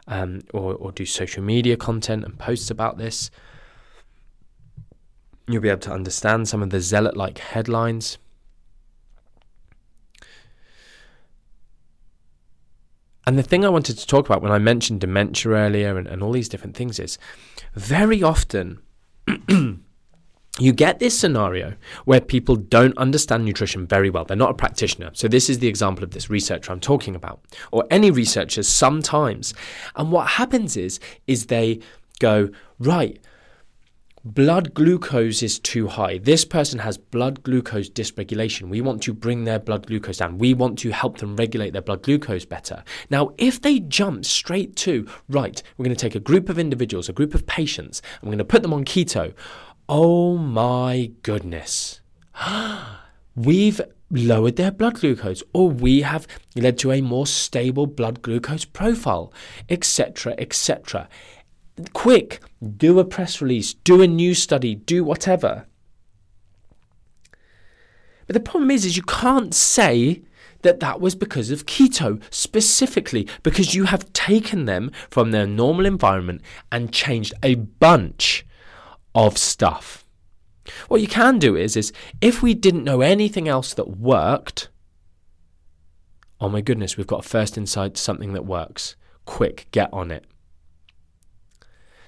um, 0.06 0.42
or, 0.52 0.74
or 0.74 0.92
do 0.92 1.06
social 1.06 1.42
media 1.42 1.76
content 1.76 2.24
and 2.24 2.38
posts 2.38 2.70
about 2.70 2.98
this. 2.98 3.30
You'll 5.48 5.62
be 5.62 5.68
able 5.68 5.80
to 5.80 5.92
understand 5.92 6.48
some 6.48 6.62
of 6.62 6.70
the 6.70 6.80
zealot 6.80 7.16
like 7.16 7.38
headlines. 7.38 8.18
And 13.26 13.38
the 13.38 13.42
thing 13.42 13.64
I 13.64 13.68
wanted 13.68 13.98
to 13.98 14.06
talk 14.06 14.26
about 14.26 14.42
when 14.42 14.52
I 14.52 14.58
mentioned 14.58 15.00
dementia 15.00 15.52
earlier 15.52 15.98
and, 15.98 16.06
and 16.06 16.22
all 16.22 16.32
these 16.32 16.48
different 16.48 16.76
things 16.76 17.00
is 17.00 17.18
very 17.74 18.22
often 18.22 18.80
you 20.58 20.72
get 20.72 21.00
this 21.00 21.18
scenario 21.18 21.74
where 22.04 22.20
people 22.20 22.56
don't 22.56 22.96
understand 22.96 23.44
nutrition 23.44 23.86
very 23.86 24.10
well. 24.10 24.24
They're 24.24 24.36
not 24.36 24.50
a 24.50 24.54
practitioner. 24.54 25.10
So, 25.12 25.28
this 25.28 25.50
is 25.50 25.58
the 25.58 25.68
example 25.68 26.04
of 26.04 26.12
this 26.12 26.30
researcher 26.30 26.72
I'm 26.72 26.80
talking 26.80 27.14
about, 27.14 27.40
or 27.72 27.84
any 27.90 28.10
researchers 28.10 28.68
sometimes. 28.68 29.54
And 29.96 30.12
what 30.12 30.28
happens 30.28 30.76
is, 30.76 31.00
is 31.26 31.46
they 31.46 31.80
go, 32.20 32.48
right, 32.78 33.18
blood 34.34 34.74
glucose 34.74 35.40
is 35.40 35.60
too 35.60 35.86
high. 35.86 36.18
This 36.18 36.44
person 36.44 36.80
has 36.80 36.98
blood 36.98 37.44
glucose 37.44 37.88
dysregulation. 37.88 38.68
We 38.68 38.80
want 38.80 39.00
to 39.04 39.14
bring 39.14 39.44
their 39.44 39.60
blood 39.60 39.86
glucose 39.86 40.16
down. 40.16 40.38
We 40.38 40.52
want 40.52 40.80
to 40.80 40.90
help 40.90 41.18
them 41.18 41.36
regulate 41.36 41.72
their 41.72 41.82
blood 41.82 42.02
glucose 42.02 42.44
better. 42.44 42.82
Now, 43.08 43.32
if 43.38 43.62
they 43.62 43.78
jump 43.78 44.24
straight 44.24 44.74
to, 44.76 45.06
right, 45.28 45.62
we're 45.76 45.84
going 45.84 45.94
to 45.94 46.00
take 46.00 46.16
a 46.16 46.20
group 46.20 46.48
of 46.48 46.58
individuals, 46.58 47.08
a 47.08 47.12
group 47.12 47.34
of 47.34 47.46
patients, 47.46 48.02
and 48.20 48.22
we're 48.22 48.32
going 48.32 48.38
to 48.38 48.44
put 48.44 48.62
them 48.62 48.74
on 48.74 48.84
keto, 48.84 49.32
oh 49.88 50.36
my 50.36 51.12
goodness. 51.22 52.00
We've 53.36 53.80
lowered 54.10 54.56
their 54.56 54.72
blood 54.72 54.94
glucose, 55.00 55.44
or 55.52 55.70
we 55.70 56.02
have 56.02 56.26
led 56.56 56.78
to 56.78 56.90
a 56.90 57.00
more 57.00 57.26
stable 57.28 57.86
blood 57.86 58.22
glucose 58.22 58.64
profile, 58.64 59.32
etc., 59.68 60.34
etc 60.38 61.08
quick, 61.92 62.40
do 62.76 62.98
a 62.98 63.04
press 63.04 63.40
release, 63.40 63.74
do 63.74 64.02
a 64.02 64.06
news 64.06 64.42
study, 64.42 64.74
do 64.74 65.04
whatever. 65.04 65.66
But 68.26 68.34
the 68.34 68.40
problem 68.40 68.70
is, 68.70 68.84
is 68.84 68.96
you 68.96 69.02
can't 69.02 69.54
say 69.54 70.22
that 70.62 70.80
that 70.80 71.00
was 71.00 71.14
because 71.14 71.50
of 71.50 71.66
keto 71.66 72.20
specifically 72.30 73.28
because 73.42 73.74
you 73.74 73.84
have 73.84 74.12
taken 74.12 74.64
them 74.64 74.90
from 75.10 75.30
their 75.30 75.46
normal 75.46 75.86
environment 75.86 76.42
and 76.72 76.92
changed 76.92 77.34
a 77.42 77.54
bunch 77.54 78.44
of 79.14 79.38
stuff. 79.38 80.04
What 80.88 81.00
you 81.00 81.06
can 81.06 81.38
do 81.38 81.56
is 81.56 81.76
is 81.76 81.92
if 82.20 82.42
we 82.42 82.54
didn't 82.54 82.84
know 82.84 83.00
anything 83.00 83.46
else 83.46 83.74
that 83.74 83.96
worked, 83.98 84.68
oh 86.40 86.48
my 86.48 86.60
goodness, 86.60 86.96
we've 86.96 87.06
got 87.06 87.24
first 87.24 87.56
insight 87.56 87.94
to 87.94 88.02
something 88.02 88.32
that 88.32 88.44
works. 88.44 88.96
Quick, 89.24 89.68
get 89.70 89.88
on 89.92 90.10
it. 90.10 90.24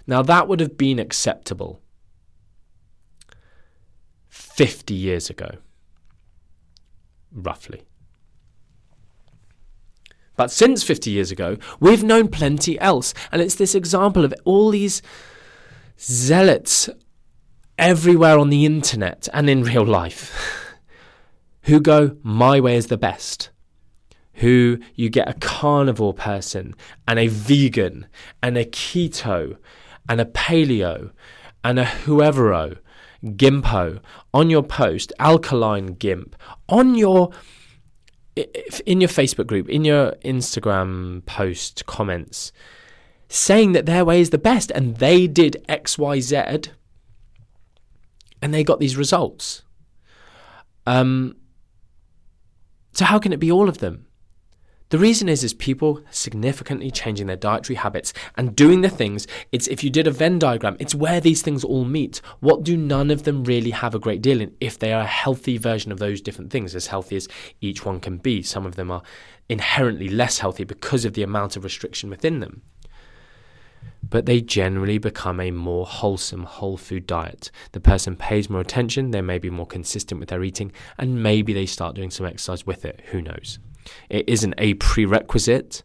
Now, 0.08 0.22
that 0.22 0.48
would 0.48 0.60
have 0.60 0.78
been 0.78 0.98
acceptable 0.98 1.82
50 4.30 4.94
years 4.94 5.28
ago, 5.28 5.58
roughly. 7.30 7.82
But 10.34 10.50
since 10.50 10.82
50 10.82 11.10
years 11.10 11.30
ago, 11.30 11.58
we've 11.78 12.02
known 12.02 12.28
plenty 12.28 12.80
else. 12.80 13.12
And 13.30 13.42
it's 13.42 13.56
this 13.56 13.74
example 13.74 14.24
of 14.24 14.32
all 14.44 14.70
these 14.70 15.02
zealots 16.00 16.88
everywhere 17.76 18.38
on 18.38 18.48
the 18.48 18.64
internet 18.64 19.28
and 19.34 19.50
in 19.50 19.62
real 19.62 19.84
life 19.84 20.74
who 21.62 21.80
go, 21.80 22.16
My 22.22 22.60
way 22.60 22.76
is 22.76 22.86
the 22.86 22.96
best. 22.96 23.50
Who 24.34 24.78
you 24.94 25.10
get 25.10 25.28
a 25.28 25.34
carnivore 25.34 26.14
person 26.14 26.74
and 27.06 27.18
a 27.18 27.26
vegan 27.26 28.06
and 28.42 28.56
a 28.56 28.64
keto 28.64 29.58
and 30.08 30.20
a 30.20 30.24
paleo 30.24 31.10
and 31.64 31.78
a 31.78 31.84
whoever 31.84 32.78
gimpo 33.24 34.00
on 34.32 34.50
your 34.50 34.62
post, 34.62 35.12
alkaline 35.18 35.94
gimp 35.94 36.36
on 36.68 36.94
your 36.94 37.30
in 38.86 39.00
your 39.00 39.08
Facebook 39.08 39.46
group, 39.46 39.68
in 39.68 39.84
your 39.84 40.12
Instagram 40.24 41.24
post 41.26 41.86
comments, 41.86 42.52
saying 43.28 43.72
that 43.72 43.86
their 43.86 44.04
way 44.04 44.20
is 44.20 44.30
the 44.30 44.38
best 44.38 44.70
and 44.70 44.96
they 44.96 45.26
did 45.26 45.64
X, 45.68 45.98
Y, 45.98 46.20
Z, 46.20 46.36
and 48.40 48.54
they 48.54 48.62
got 48.62 48.78
these 48.78 48.96
results. 48.96 49.62
Um, 50.86 51.36
so 52.92 53.04
how 53.04 53.18
can 53.18 53.32
it 53.32 53.40
be 53.40 53.50
all 53.50 53.68
of 53.68 53.78
them? 53.78 54.06
The 54.90 54.98
reason 54.98 55.28
is 55.28 55.44
is 55.44 55.52
people 55.52 56.00
significantly 56.10 56.90
changing 56.90 57.26
their 57.26 57.36
dietary 57.36 57.76
habits 57.76 58.14
and 58.38 58.56
doing 58.56 58.80
the 58.80 58.88
things. 58.88 59.26
It's 59.52 59.68
if 59.68 59.84
you 59.84 59.90
did 59.90 60.06
a 60.06 60.10
Venn 60.10 60.38
diagram, 60.38 60.78
it's 60.80 60.94
where 60.94 61.20
these 61.20 61.42
things 61.42 61.62
all 61.62 61.84
meet. 61.84 62.22
What 62.40 62.62
do 62.62 62.74
none 62.74 63.10
of 63.10 63.24
them 63.24 63.44
really 63.44 63.72
have 63.72 63.94
a 63.94 63.98
great 63.98 64.22
deal 64.22 64.40
in 64.40 64.56
if 64.62 64.78
they 64.78 64.94
are 64.94 65.02
a 65.02 65.06
healthy 65.06 65.58
version 65.58 65.92
of 65.92 65.98
those 65.98 66.22
different 66.22 66.50
things, 66.50 66.74
as 66.74 66.86
healthy 66.86 67.16
as 67.16 67.28
each 67.60 67.84
one 67.84 68.00
can 68.00 68.16
be. 68.16 68.40
Some 68.40 68.64
of 68.64 68.76
them 68.76 68.90
are 68.90 69.02
inherently 69.50 70.08
less 70.08 70.38
healthy 70.38 70.64
because 70.64 71.04
of 71.04 71.12
the 71.12 71.22
amount 71.22 71.54
of 71.54 71.64
restriction 71.64 72.08
within 72.08 72.40
them. 72.40 72.62
But 74.02 74.24
they 74.24 74.40
generally 74.40 74.96
become 74.96 75.38
a 75.38 75.50
more 75.50 75.84
wholesome 75.84 76.44
whole 76.44 76.78
food 76.78 77.06
diet. 77.06 77.50
The 77.72 77.80
person 77.80 78.16
pays 78.16 78.48
more 78.48 78.62
attention, 78.62 79.10
they 79.10 79.20
may 79.20 79.38
be 79.38 79.50
more 79.50 79.66
consistent 79.66 80.18
with 80.18 80.30
their 80.30 80.42
eating, 80.42 80.72
and 80.96 81.22
maybe 81.22 81.52
they 81.52 81.66
start 81.66 81.94
doing 81.94 82.10
some 82.10 82.24
exercise 82.24 82.64
with 82.64 82.86
it. 82.86 83.02
Who 83.10 83.20
knows? 83.20 83.58
It 84.08 84.28
isn't 84.28 84.54
a 84.58 84.74
prerequisite, 84.74 85.82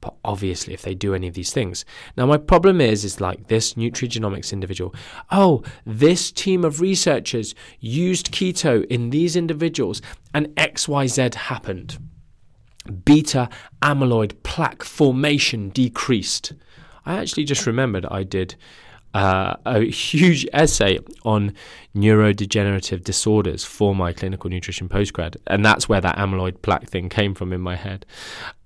but 0.00 0.14
obviously 0.24 0.74
if 0.74 0.82
they 0.82 0.94
do 0.94 1.14
any 1.14 1.26
of 1.26 1.34
these 1.34 1.52
things. 1.52 1.84
Now 2.16 2.26
my 2.26 2.36
problem 2.36 2.80
is 2.80 3.04
is 3.04 3.20
like 3.20 3.48
this 3.48 3.74
nutrigenomics 3.74 4.52
individual. 4.52 4.94
Oh, 5.30 5.62
this 5.84 6.30
team 6.30 6.64
of 6.64 6.80
researchers 6.80 7.54
used 7.80 8.32
keto 8.32 8.84
in 8.86 9.10
these 9.10 9.36
individuals 9.36 10.00
and 10.32 10.48
XYZ 10.56 11.34
happened. 11.34 11.98
Beta 13.04 13.48
amyloid 13.82 14.42
plaque 14.42 14.84
formation 14.84 15.70
decreased. 15.70 16.52
I 17.04 17.18
actually 17.18 17.44
just 17.44 17.66
remembered 17.66 18.06
I 18.06 18.22
did 18.22 18.56
uh, 19.16 19.56
a 19.64 19.80
huge 19.80 20.46
essay 20.52 20.98
on 21.24 21.54
neurodegenerative 21.96 23.02
disorders 23.02 23.64
for 23.64 23.94
my 23.94 24.12
clinical 24.12 24.50
nutrition 24.50 24.90
postgrad, 24.90 25.36
and 25.46 25.64
that's 25.64 25.88
where 25.88 26.02
that 26.02 26.18
amyloid 26.18 26.60
plaque 26.60 26.86
thing 26.86 27.08
came 27.08 27.34
from 27.34 27.50
in 27.50 27.62
my 27.62 27.76
head. 27.76 28.04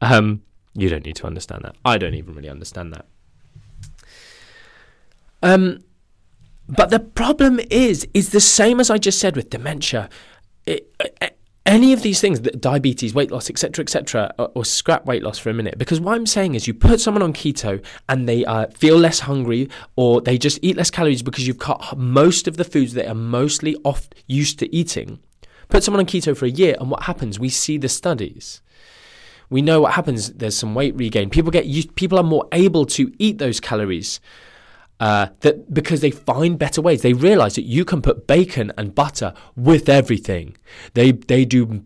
Um, 0.00 0.42
you 0.74 0.88
don't 0.88 1.06
need 1.06 1.14
to 1.16 1.26
understand 1.28 1.62
that. 1.62 1.76
I 1.84 1.98
don't 1.98 2.14
even 2.14 2.34
really 2.34 2.48
understand 2.48 2.92
that. 2.94 3.06
Um, 5.40 5.84
but 6.68 6.90
the 6.90 6.98
problem 6.98 7.60
is, 7.70 8.08
is 8.12 8.30
the 8.30 8.40
same 8.40 8.80
as 8.80 8.90
I 8.90 8.98
just 8.98 9.20
said 9.20 9.36
with 9.36 9.50
dementia. 9.50 10.10
It, 10.66 10.92
it, 10.98 11.38
any 11.66 11.92
of 11.92 12.02
these 12.02 12.20
things, 12.20 12.40
diabetes, 12.40 13.14
weight 13.14 13.30
loss, 13.30 13.50
etc., 13.50 13.82
etc., 13.82 14.34
or, 14.38 14.50
or, 14.54 14.64
scrap 14.64 15.04
weight 15.04 15.22
loss 15.22 15.38
for 15.38 15.50
a 15.50 15.54
minute, 15.54 15.78
because 15.78 16.00
what 16.00 16.14
I'm 16.14 16.26
saying 16.26 16.54
is, 16.54 16.66
you 16.66 16.74
put 16.74 17.00
someone 17.00 17.22
on 17.22 17.32
keto 17.32 17.84
and 18.08 18.28
they 18.28 18.44
uh, 18.44 18.68
feel 18.68 18.96
less 18.96 19.20
hungry, 19.20 19.68
or 19.96 20.20
they 20.20 20.38
just 20.38 20.58
eat 20.62 20.76
less 20.76 20.90
calories 20.90 21.22
because 21.22 21.46
you've 21.46 21.58
cut 21.58 21.96
most 21.98 22.48
of 22.48 22.56
the 22.56 22.64
foods 22.64 22.94
they 22.94 23.06
are 23.06 23.14
mostly 23.14 23.76
used 24.26 24.58
to 24.60 24.74
eating. 24.74 25.20
Put 25.68 25.84
someone 25.84 26.00
on 26.00 26.06
keto 26.06 26.36
for 26.36 26.46
a 26.46 26.50
year, 26.50 26.76
and 26.80 26.90
what 26.90 27.04
happens? 27.04 27.38
We 27.38 27.50
see 27.50 27.78
the 27.78 27.88
studies. 27.88 28.62
We 29.50 29.62
know 29.62 29.80
what 29.80 29.92
happens. 29.92 30.32
There's 30.32 30.56
some 30.56 30.74
weight 30.74 30.94
regain. 30.96 31.28
People 31.28 31.50
get 31.50 31.66
used, 31.66 31.94
people 31.94 32.18
are 32.18 32.24
more 32.24 32.46
able 32.52 32.86
to 32.86 33.12
eat 33.18 33.38
those 33.38 33.60
calories 33.60 34.20
uh, 35.00 35.28
that 35.40 35.72
because 35.72 36.02
they 36.02 36.10
find 36.10 36.58
better 36.58 36.82
ways. 36.82 37.02
They 37.02 37.14
realize 37.14 37.54
that 37.54 37.64
you 37.64 37.84
can 37.84 38.02
put 38.02 38.26
bacon 38.26 38.70
and 38.76 38.94
butter 38.94 39.32
with 39.56 39.88
everything. 39.88 40.56
They 40.94 41.12
they 41.12 41.44
do 41.44 41.84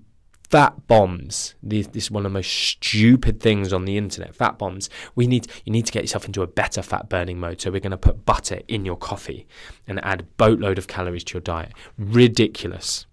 fat 0.50 0.86
bombs. 0.86 1.54
This, 1.62 1.86
this 1.86 2.04
is 2.04 2.10
one 2.10 2.26
of 2.26 2.32
the 2.32 2.38
most 2.38 2.50
stupid 2.50 3.40
things 3.40 3.72
on 3.72 3.84
the 3.84 3.96
internet. 3.96 4.34
Fat 4.34 4.58
bombs. 4.58 4.90
We 5.14 5.26
need 5.26 5.46
you 5.64 5.72
need 5.72 5.86
to 5.86 5.92
get 5.92 6.02
yourself 6.02 6.26
into 6.26 6.42
a 6.42 6.46
better 6.46 6.82
fat 6.82 7.08
burning 7.08 7.38
mode. 7.38 7.60
So 7.60 7.70
we're 7.70 7.80
going 7.80 7.92
to 7.92 7.96
put 7.96 8.26
butter 8.26 8.60
in 8.66 8.84
your 8.84 8.96
coffee 8.96 9.46
and 9.86 10.04
add 10.04 10.26
boatload 10.36 10.78
of 10.78 10.88
calories 10.88 11.24
to 11.24 11.34
your 11.34 11.40
diet. 11.40 11.72
Ridiculous. 11.96 13.06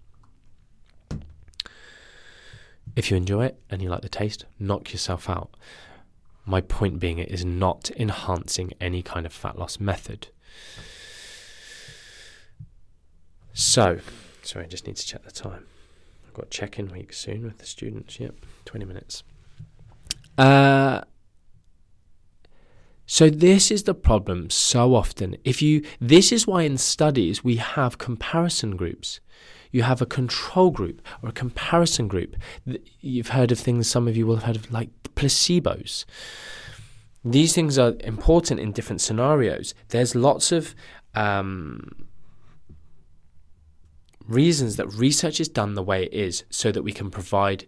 If 2.94 3.10
you 3.10 3.16
enjoy 3.16 3.46
it 3.46 3.58
and 3.70 3.80
you 3.80 3.88
like 3.88 4.02
the 4.02 4.08
taste, 4.08 4.44
knock 4.58 4.92
yourself 4.92 5.30
out. 5.30 5.56
My 6.44 6.60
point 6.60 6.98
being, 6.98 7.18
it 7.18 7.30
is 7.30 7.44
not 7.44 7.90
enhancing 7.96 8.72
any 8.80 9.02
kind 9.02 9.26
of 9.26 9.32
fat 9.32 9.58
loss 9.58 9.78
method. 9.78 10.28
So, 13.52 14.00
sorry, 14.42 14.64
I 14.64 14.68
just 14.68 14.86
need 14.86 14.96
to 14.96 15.06
check 15.06 15.22
the 15.24 15.30
time. 15.30 15.66
I've 16.26 16.34
got 16.34 16.50
check 16.50 16.78
in 16.78 16.90
week 16.90 17.12
soon 17.12 17.42
with 17.44 17.58
the 17.58 17.66
students. 17.66 18.18
Yep, 18.18 18.34
20 18.64 18.84
minutes. 18.86 19.22
Uh, 20.38 21.02
so 23.06 23.28
this 23.28 23.70
is 23.70 23.82
the 23.82 23.94
problem 23.94 24.48
so 24.48 24.94
often. 24.94 25.36
If 25.44 25.60
you 25.60 25.84
this 26.00 26.32
is 26.32 26.46
why 26.46 26.62
in 26.62 26.78
studies 26.78 27.44
we 27.44 27.56
have 27.56 27.98
comparison 27.98 28.76
groups. 28.76 29.20
You 29.70 29.82
have 29.82 30.00
a 30.00 30.06
control 30.06 30.70
group 30.70 31.02
or 31.22 31.28
a 31.28 31.32
comparison 31.32 32.08
group. 32.08 32.36
You've 33.00 33.28
heard 33.28 33.52
of 33.52 33.58
things 33.58 33.86
some 33.86 34.08
of 34.08 34.16
you 34.16 34.26
will 34.26 34.36
have 34.36 34.44
heard 34.44 34.56
of 34.56 34.72
like 34.72 35.01
placebos. 35.14 36.04
These 37.24 37.54
things 37.54 37.78
are 37.78 37.94
important 38.00 38.58
in 38.60 38.72
different 38.72 39.00
scenarios. 39.00 39.74
There's 39.88 40.14
lots 40.14 40.50
of 40.50 40.74
um, 41.14 42.06
reasons 44.26 44.76
that 44.76 44.88
research 44.88 45.40
is 45.40 45.48
done 45.48 45.74
the 45.74 45.82
way 45.82 46.04
it 46.04 46.12
is 46.12 46.44
so 46.50 46.72
that 46.72 46.82
we 46.82 46.92
can 46.92 47.10
provide 47.10 47.66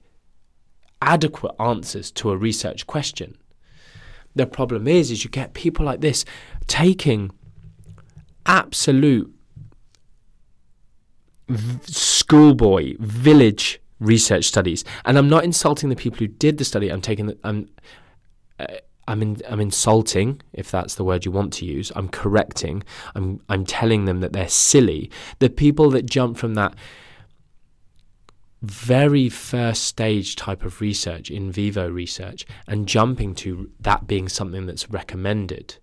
adequate 1.00 1.54
answers 1.61 2.11
to 2.12 2.30
a 2.30 2.37
research 2.37 2.87
question. 2.87 3.37
The 4.35 4.46
problem 4.46 4.88
is, 4.88 5.11
is 5.11 5.22
you 5.22 5.30
get 5.30 5.54
people 5.54 5.87
like 5.87 6.00
this 6.00 6.24
taking 6.66 7.30
absolute 8.46 9.33
v- 11.48 11.78
schoolboy 11.87 12.96
village 12.98 13.80
research 14.05 14.45
studies. 14.45 14.85
And 15.05 15.19
I'm 15.19 15.29
not 15.29 15.45
insulting 15.45 15.88
the 15.88 15.97
people 15.97 16.19
who 16.19 16.29
did 16.29 16.59
the 16.59 16.64
study. 16.64 16.90
I'm 16.90 17.01
taking 17.01 17.27
the, 17.27 17.38
I'm 17.45 17.69
uh, 18.59 18.67
I'm 19.07 19.21
in, 19.21 19.37
I'm 19.49 19.61
insulting 19.61 20.40
if 20.53 20.71
that's 20.71 20.95
the 20.95 21.05
word 21.05 21.25
you 21.25 21.31
want 21.31 21.53
to 21.55 21.67
use. 21.67 21.93
I'm 21.95 22.09
correcting. 22.09 22.85
I'm 23.14 23.40
I'm 23.49 23.67
telling 23.67 24.05
them 24.05 24.21
that 24.21 24.33
they're 24.33 24.49
silly. 24.49 25.11
The 25.40 25.51
people 25.51 25.90
that 25.90 26.07
jump 26.07 26.38
from 26.38 26.55
that 26.55 26.75
very 28.62 29.29
first 29.29 29.85
stage 29.85 30.37
type 30.37 30.64
of 30.64 30.81
research, 30.81 31.31
in 31.31 31.53
vivo 31.53 31.88
research, 31.88 32.47
and 32.67 32.88
jumping 32.88 33.35
to 33.35 33.71
that 33.81 34.07
being 34.07 34.29
something 34.29 34.64
that's 34.64 34.88
recommended. 34.88 35.77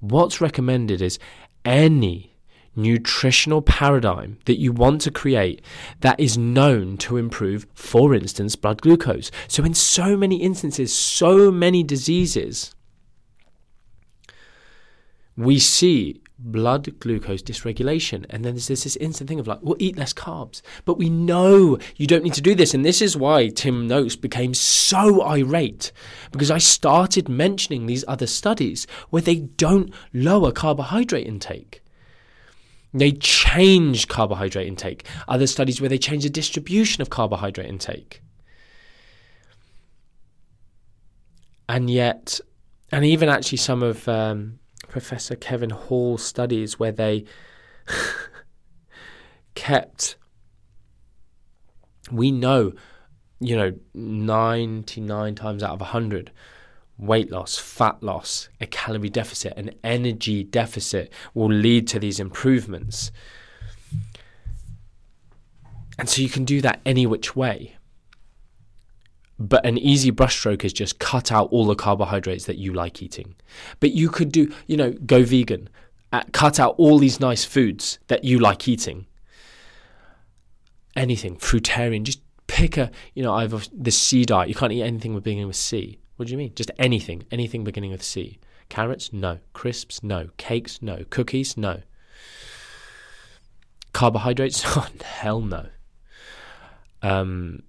What's 0.00 0.40
recommended 0.40 1.00
is 1.00 1.18
any 1.64 2.34
nutritional 2.78 3.60
paradigm 3.60 4.38
that 4.46 4.58
you 4.58 4.72
want 4.72 5.02
to 5.02 5.10
create 5.10 5.60
that 6.00 6.18
is 6.18 6.38
known 6.38 6.96
to 6.98 7.16
improve, 7.16 7.66
for 7.74 8.14
instance, 8.14 8.56
blood 8.56 8.80
glucose. 8.80 9.30
So, 9.48 9.64
in 9.64 9.74
so 9.74 10.16
many 10.16 10.36
instances, 10.36 10.94
so 10.94 11.50
many 11.50 11.82
diseases, 11.82 12.74
we 15.36 15.58
see 15.58 16.20
blood 16.38 16.98
glucose 17.00 17.42
dysregulation. 17.42 18.24
And 18.30 18.44
then 18.44 18.54
there's 18.54 18.68
this 18.68 18.96
instant 18.96 19.28
thing 19.28 19.40
of 19.40 19.46
like, 19.46 19.58
well, 19.62 19.76
eat 19.78 19.96
less 19.96 20.12
carbs. 20.12 20.62
But 20.84 20.98
we 20.98 21.10
know 21.10 21.78
you 21.96 22.06
don't 22.06 22.22
need 22.22 22.34
to 22.34 22.40
do 22.40 22.54
this. 22.54 22.74
And 22.74 22.84
this 22.84 23.02
is 23.02 23.16
why 23.16 23.48
Tim 23.48 23.86
Noakes 23.86 24.16
became 24.16 24.54
so 24.54 25.22
irate 25.22 25.92
because 26.30 26.50
I 26.50 26.58
started 26.58 27.28
mentioning 27.28 27.86
these 27.86 28.04
other 28.06 28.26
studies 28.26 28.86
where 29.10 29.22
they 29.22 29.36
don't 29.36 29.92
lower 30.12 30.52
carbohydrate 30.52 31.26
intake. 31.26 31.82
They 32.98 33.12
change 33.12 34.08
carbohydrate 34.08 34.66
intake. 34.66 35.06
Other 35.26 35.46
studies 35.46 35.80
where 35.80 35.88
they 35.88 35.98
change 35.98 36.24
the 36.24 36.30
distribution 36.30 37.02
of 37.02 37.10
carbohydrate 37.10 37.68
intake. 37.68 38.22
And 41.68 41.90
yet, 41.90 42.40
and 42.90 43.04
even 43.04 43.28
actually 43.28 43.58
some 43.58 43.82
of 43.82 44.08
um, 44.08 44.58
Professor 44.88 45.36
Kevin 45.36 45.70
Hall's 45.70 46.24
studies 46.24 46.78
where 46.78 46.92
they 46.92 47.24
kept, 49.54 50.16
we 52.10 52.32
know, 52.32 52.72
you 53.38 53.56
know, 53.56 53.74
99 53.94 55.34
times 55.34 55.62
out 55.62 55.72
of 55.72 55.80
100, 55.80 56.32
weight 56.98 57.30
loss, 57.30 57.56
fat 57.56 58.02
loss, 58.02 58.48
a 58.60 58.66
calorie 58.66 59.08
deficit, 59.08 59.56
an 59.56 59.70
energy 59.84 60.42
deficit 60.42 61.12
will 61.32 61.50
lead 61.50 61.86
to 61.88 61.98
these 61.98 62.18
improvements. 62.18 63.12
And 65.98 66.08
so 66.08 66.20
you 66.20 66.28
can 66.28 66.44
do 66.44 66.60
that 66.60 66.80
any 66.84 67.06
which 67.06 67.34
way. 67.34 67.76
But 69.38 69.64
an 69.64 69.78
easy 69.78 70.10
brushstroke 70.10 70.64
is 70.64 70.72
just 70.72 70.98
cut 70.98 71.30
out 71.30 71.48
all 71.50 71.66
the 71.66 71.76
carbohydrates 71.76 72.46
that 72.46 72.58
you 72.58 72.72
like 72.72 73.00
eating. 73.00 73.36
But 73.78 73.92
you 73.92 74.08
could 74.08 74.32
do, 74.32 74.52
you 74.66 74.76
know, 74.76 74.92
go 74.92 75.22
vegan, 75.22 75.68
uh, 76.12 76.24
cut 76.32 76.58
out 76.58 76.74
all 76.76 76.98
these 76.98 77.20
nice 77.20 77.44
foods 77.44 78.00
that 78.08 78.24
you 78.24 78.40
like 78.40 78.66
eating. 78.66 79.06
Anything, 80.96 81.36
fruitarian, 81.36 82.02
just 82.02 82.20
pick 82.48 82.76
a, 82.76 82.90
you 83.14 83.22
know, 83.22 83.32
I 83.32 83.44
either 83.44 83.60
the 83.72 83.92
C 83.92 84.24
diet. 84.24 84.48
You 84.48 84.56
can't 84.56 84.72
eat 84.72 84.82
anything 84.82 85.14
with 85.14 85.22
beginning 85.22 85.46
with 85.46 85.56
C. 85.56 86.00
What 86.18 86.26
do 86.26 86.32
you 86.32 86.38
mean? 86.38 86.52
Just 86.56 86.72
anything, 86.80 87.22
anything 87.30 87.62
beginning 87.62 87.92
with 87.92 88.02
C. 88.02 88.40
Carrots? 88.68 89.12
No. 89.12 89.38
Crisps? 89.52 90.02
No. 90.02 90.30
Cakes? 90.36 90.82
No. 90.82 91.04
Cookies? 91.10 91.56
No. 91.56 91.82
Carbohydrates? 93.92 94.64
Oh, 94.76 94.88
hell 95.00 95.40
no. 95.40 95.66
Um, 97.02 97.62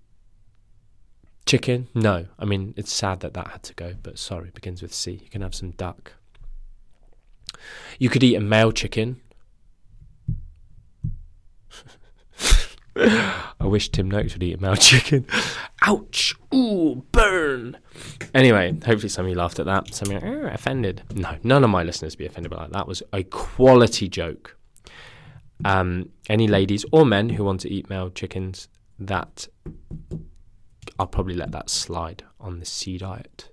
Chicken? 1.45 1.89
No. 1.93 2.25
I 2.39 2.45
mean, 2.45 2.73
it's 2.75 2.91
sad 2.91 3.19
that 3.19 3.35
that 3.35 3.49
had 3.49 3.61
to 3.63 3.75
go, 3.75 3.93
but 4.01 4.17
sorry, 4.17 4.49
begins 4.51 4.81
with 4.81 4.95
C. 4.95 5.11
You 5.23 5.29
can 5.29 5.43
have 5.43 5.53
some 5.53 5.69
duck. 5.71 6.13
You 7.99 8.09
could 8.09 8.23
eat 8.23 8.33
a 8.33 8.39
male 8.39 8.71
chicken. 8.71 9.21
I 12.95 13.65
wish 13.65 13.89
Tim 13.89 14.09
Noakes 14.09 14.33
would 14.33 14.41
eat 14.41 14.57
a 14.57 14.61
male 14.61 14.75
chicken. 14.77 15.27
Ouch! 15.89 16.35
Ooh, 16.53 17.03
burn! 17.11 17.75
Anyway, 18.35 18.77
hopefully 18.85 19.09
some 19.09 19.25
of 19.25 19.31
you 19.31 19.35
laughed 19.35 19.57
at 19.57 19.65
that. 19.65 19.91
Some 19.91 20.15
of 20.15 20.21
you 20.21 20.29
oh, 20.29 20.47
offended. 20.53 21.01
No, 21.15 21.35
none 21.43 21.63
of 21.63 21.71
my 21.71 21.81
listeners 21.81 22.15
be 22.15 22.27
offended 22.27 22.51
by 22.51 22.59
that. 22.59 22.73
That 22.73 22.87
was 22.87 23.01
a 23.11 23.23
quality 23.23 24.07
joke. 24.07 24.55
Um, 25.65 26.11
any 26.29 26.47
ladies 26.47 26.85
or 26.91 27.07
men 27.07 27.29
who 27.29 27.43
want 27.43 27.61
to 27.61 27.71
eat 27.71 27.89
male 27.89 28.11
chickens, 28.11 28.67
that 28.99 29.47
I'll 30.99 31.07
probably 31.07 31.33
let 31.33 31.53
that 31.53 31.71
slide 31.71 32.23
on 32.39 32.59
the 32.59 32.65
C 32.65 32.99
diet. 32.99 33.49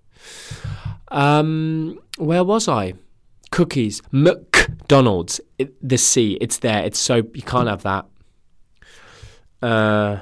Um, 1.08 1.98
where 2.18 2.44
was 2.44 2.68
I? 2.68 2.94
Cookies, 3.50 4.02
McDonald's. 4.10 5.40
It, 5.58 5.74
the 5.88 5.96
C, 5.96 6.36
it's 6.42 6.58
there. 6.58 6.84
It's 6.84 6.98
so 6.98 7.16
you 7.16 7.42
can't 7.42 7.68
have 7.68 7.82
that. 7.84 8.04
Uh, 9.62 10.18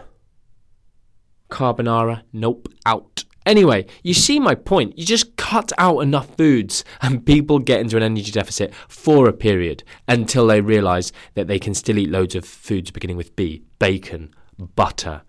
carbonara, 1.54 2.22
nope, 2.32 2.68
out. 2.84 3.24
Anyway, 3.46 3.86
you 4.02 4.12
see 4.14 4.40
my 4.40 4.54
point. 4.54 4.98
You 4.98 5.04
just 5.04 5.36
cut 5.36 5.70
out 5.78 6.00
enough 6.00 6.34
foods 6.36 6.84
and 7.00 7.24
people 7.24 7.58
get 7.58 7.80
into 7.80 7.96
an 7.96 8.02
energy 8.02 8.32
deficit 8.32 8.74
for 8.88 9.28
a 9.28 9.32
period 9.32 9.84
until 10.08 10.46
they 10.46 10.60
realize 10.60 11.12
that 11.34 11.46
they 11.46 11.58
can 11.58 11.74
still 11.74 11.98
eat 11.98 12.10
loads 12.10 12.34
of 12.34 12.44
foods 12.44 12.90
beginning 12.90 13.16
with 13.16 13.36
B 13.36 13.62
bacon, 13.78 14.34
butter, 14.74 15.22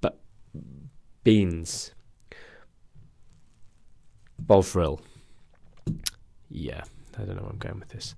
but 0.00 0.20
beans, 1.24 1.92
bovril. 4.38 5.00
Yeah, 6.50 6.82
I 7.18 7.24
don't 7.24 7.36
know 7.36 7.42
where 7.42 7.50
I'm 7.50 7.58
going 7.58 7.80
with 7.80 7.88
this. 7.88 8.14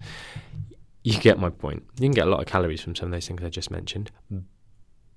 You 1.05 1.19
get 1.19 1.39
my 1.39 1.51
point. 1.51 1.85
You 1.99 2.03
can 2.03 2.13
get 2.13 2.27
a 2.27 2.31
lot 2.31 2.41
of 2.41 2.47
calories 2.47 2.83
from 2.83 2.95
some 2.95 3.07
of 3.07 3.13
those 3.13 3.27
things 3.27 3.43
I 3.43 3.49
just 3.49 3.71
mentioned. 3.71 4.11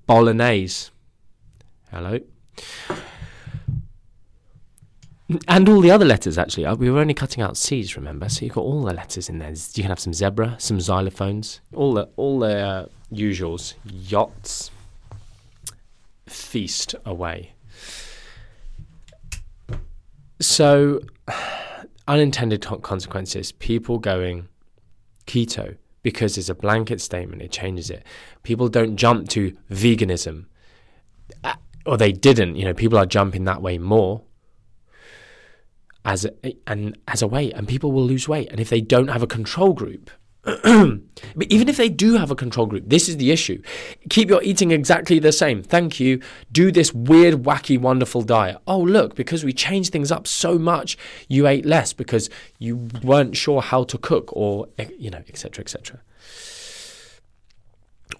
Bolognese. 0.06 0.92
Hello 1.94 2.20
and 5.48 5.70
all 5.70 5.82
the 5.82 5.92
other 5.92 6.06
letters 6.06 6.38
actually. 6.38 6.66
Uh, 6.66 6.76
we 6.76 6.90
were 6.90 7.00
only 7.00 7.14
cutting 7.14 7.44
out 7.44 7.58
C's, 7.58 7.96
remember? 7.96 8.30
So 8.30 8.46
you've 8.46 8.56
got 8.56 8.62
all 8.62 8.84
the 8.84 8.94
letters 8.94 9.30
in 9.30 9.40
there. 9.40 9.50
You 9.50 9.84
can 9.84 9.90
have 9.90 10.00
some 10.00 10.14
zebra, 10.14 10.56
some 10.60 10.80
xylophones, 10.80 11.60
all 11.74 11.94
the 11.94 12.10
all 12.16 12.40
the 12.40 12.58
uh, 12.58 12.86
usuals. 13.12 13.74
Yachts, 13.86 14.72
feast 16.28 16.96
away. 17.06 17.54
So, 20.40 21.00
unintended 22.08 22.62
consequences. 22.82 23.54
People 23.54 23.98
going 23.98 24.50
keto 25.26 25.78
because 26.02 26.38
it's 26.38 26.50
a 26.50 26.56
blanket 26.56 27.00
statement. 27.00 27.42
It 27.42 27.52
changes 27.52 27.90
it. 27.90 28.06
People 28.44 28.68
don't 28.68 28.98
jump 28.98 29.30
to 29.30 29.56
veganism, 29.72 30.46
or 31.86 31.98
they 31.98 32.12
didn't. 32.12 32.56
You 32.56 32.66
know, 32.66 32.74
people 32.74 32.98
are 32.98 33.06
jumping 33.06 33.46
that 33.46 33.62
way 33.62 33.78
more 33.78 34.22
as 36.06 36.26
a, 36.26 36.56
and 36.68 36.98
as 37.08 37.22
a 37.22 37.28
weight, 37.28 37.54
and 37.54 37.68
people 37.68 37.92
will 37.92 38.06
lose 38.06 38.28
weight. 38.28 38.50
And 38.52 38.60
if 38.60 38.70
they 38.70 38.82
don't 38.82 39.08
have 39.08 39.24
a 39.24 39.28
control 39.28 39.74
group, 39.74 40.10
but 40.44 41.48
even 41.48 41.70
if 41.70 41.78
they 41.78 41.88
do 41.88 42.18
have 42.18 42.30
a 42.30 42.36
control 42.36 42.66
group, 42.66 42.84
this 42.88 43.08
is 43.08 43.16
the 43.16 43.32
issue. 43.32 43.62
Keep 44.10 44.30
your 44.30 44.44
eating 44.44 44.72
exactly 44.72 45.18
the 45.18 45.32
same. 45.32 45.64
Thank 45.64 46.02
you. 46.02 46.22
Do 46.52 46.70
this 46.70 46.94
weird, 46.94 47.44
wacky, 47.44 47.80
wonderful 47.80 48.24
diet. 48.24 48.58
Oh, 48.68 48.80
look, 48.80 49.16
because 49.16 49.46
we 49.46 49.54
changed 49.54 49.94
things 49.94 50.12
up 50.12 50.28
so 50.28 50.60
much, 50.60 50.98
you 51.30 51.48
ate 51.48 51.66
less 51.66 51.94
because 51.94 52.30
you 52.60 52.90
weren't 53.04 53.38
sure 53.38 53.62
how 53.62 53.86
to 53.86 53.98
cook, 53.98 54.30
or 54.34 54.68
you 54.98 55.10
know, 55.10 55.24
etc., 55.30 55.62
etc. 55.62 56.02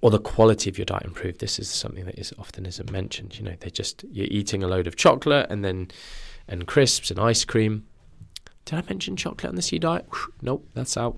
Or 0.04 0.12
the 0.12 0.20
quality 0.20 0.70
of 0.70 0.78
your 0.78 0.84
diet 0.84 1.06
improved. 1.06 1.40
This 1.40 1.58
is 1.58 1.70
something 1.70 2.04
that 2.04 2.20
is 2.20 2.34
often 2.38 2.66
isn't 2.66 2.92
mentioned. 2.92 3.40
You 3.40 3.46
know, 3.46 3.56
they 3.58 3.70
just 3.70 4.04
you're 4.12 4.28
eating 4.30 4.62
a 4.62 4.68
load 4.68 4.86
of 4.86 4.98
chocolate 4.98 5.48
and 5.50 5.64
then 5.64 5.92
and 6.46 6.68
crisps 6.68 7.10
and 7.10 7.18
ice 7.18 7.46
cream. 7.46 7.86
Did 8.66 8.80
I 8.80 8.84
mention 8.90 9.16
chocolate 9.16 9.50
on 9.50 9.56
the 9.56 9.62
C 9.62 9.80
diet? 9.80 10.06
Nope, 10.42 10.68
that's 10.74 10.98
out. 10.98 11.18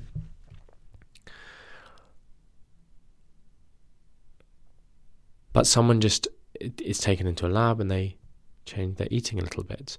But 5.51 5.65
someone 5.65 5.99
just 5.99 6.27
is 6.61 6.99
taken 6.99 7.25
into 7.25 7.47
a 7.47 7.49
lab 7.49 7.79
and 7.79 7.89
they 7.89 8.17
change 8.67 8.97
their 8.97 9.07
eating 9.09 9.39
a 9.39 9.43
little 9.43 9.63
bit. 9.63 9.97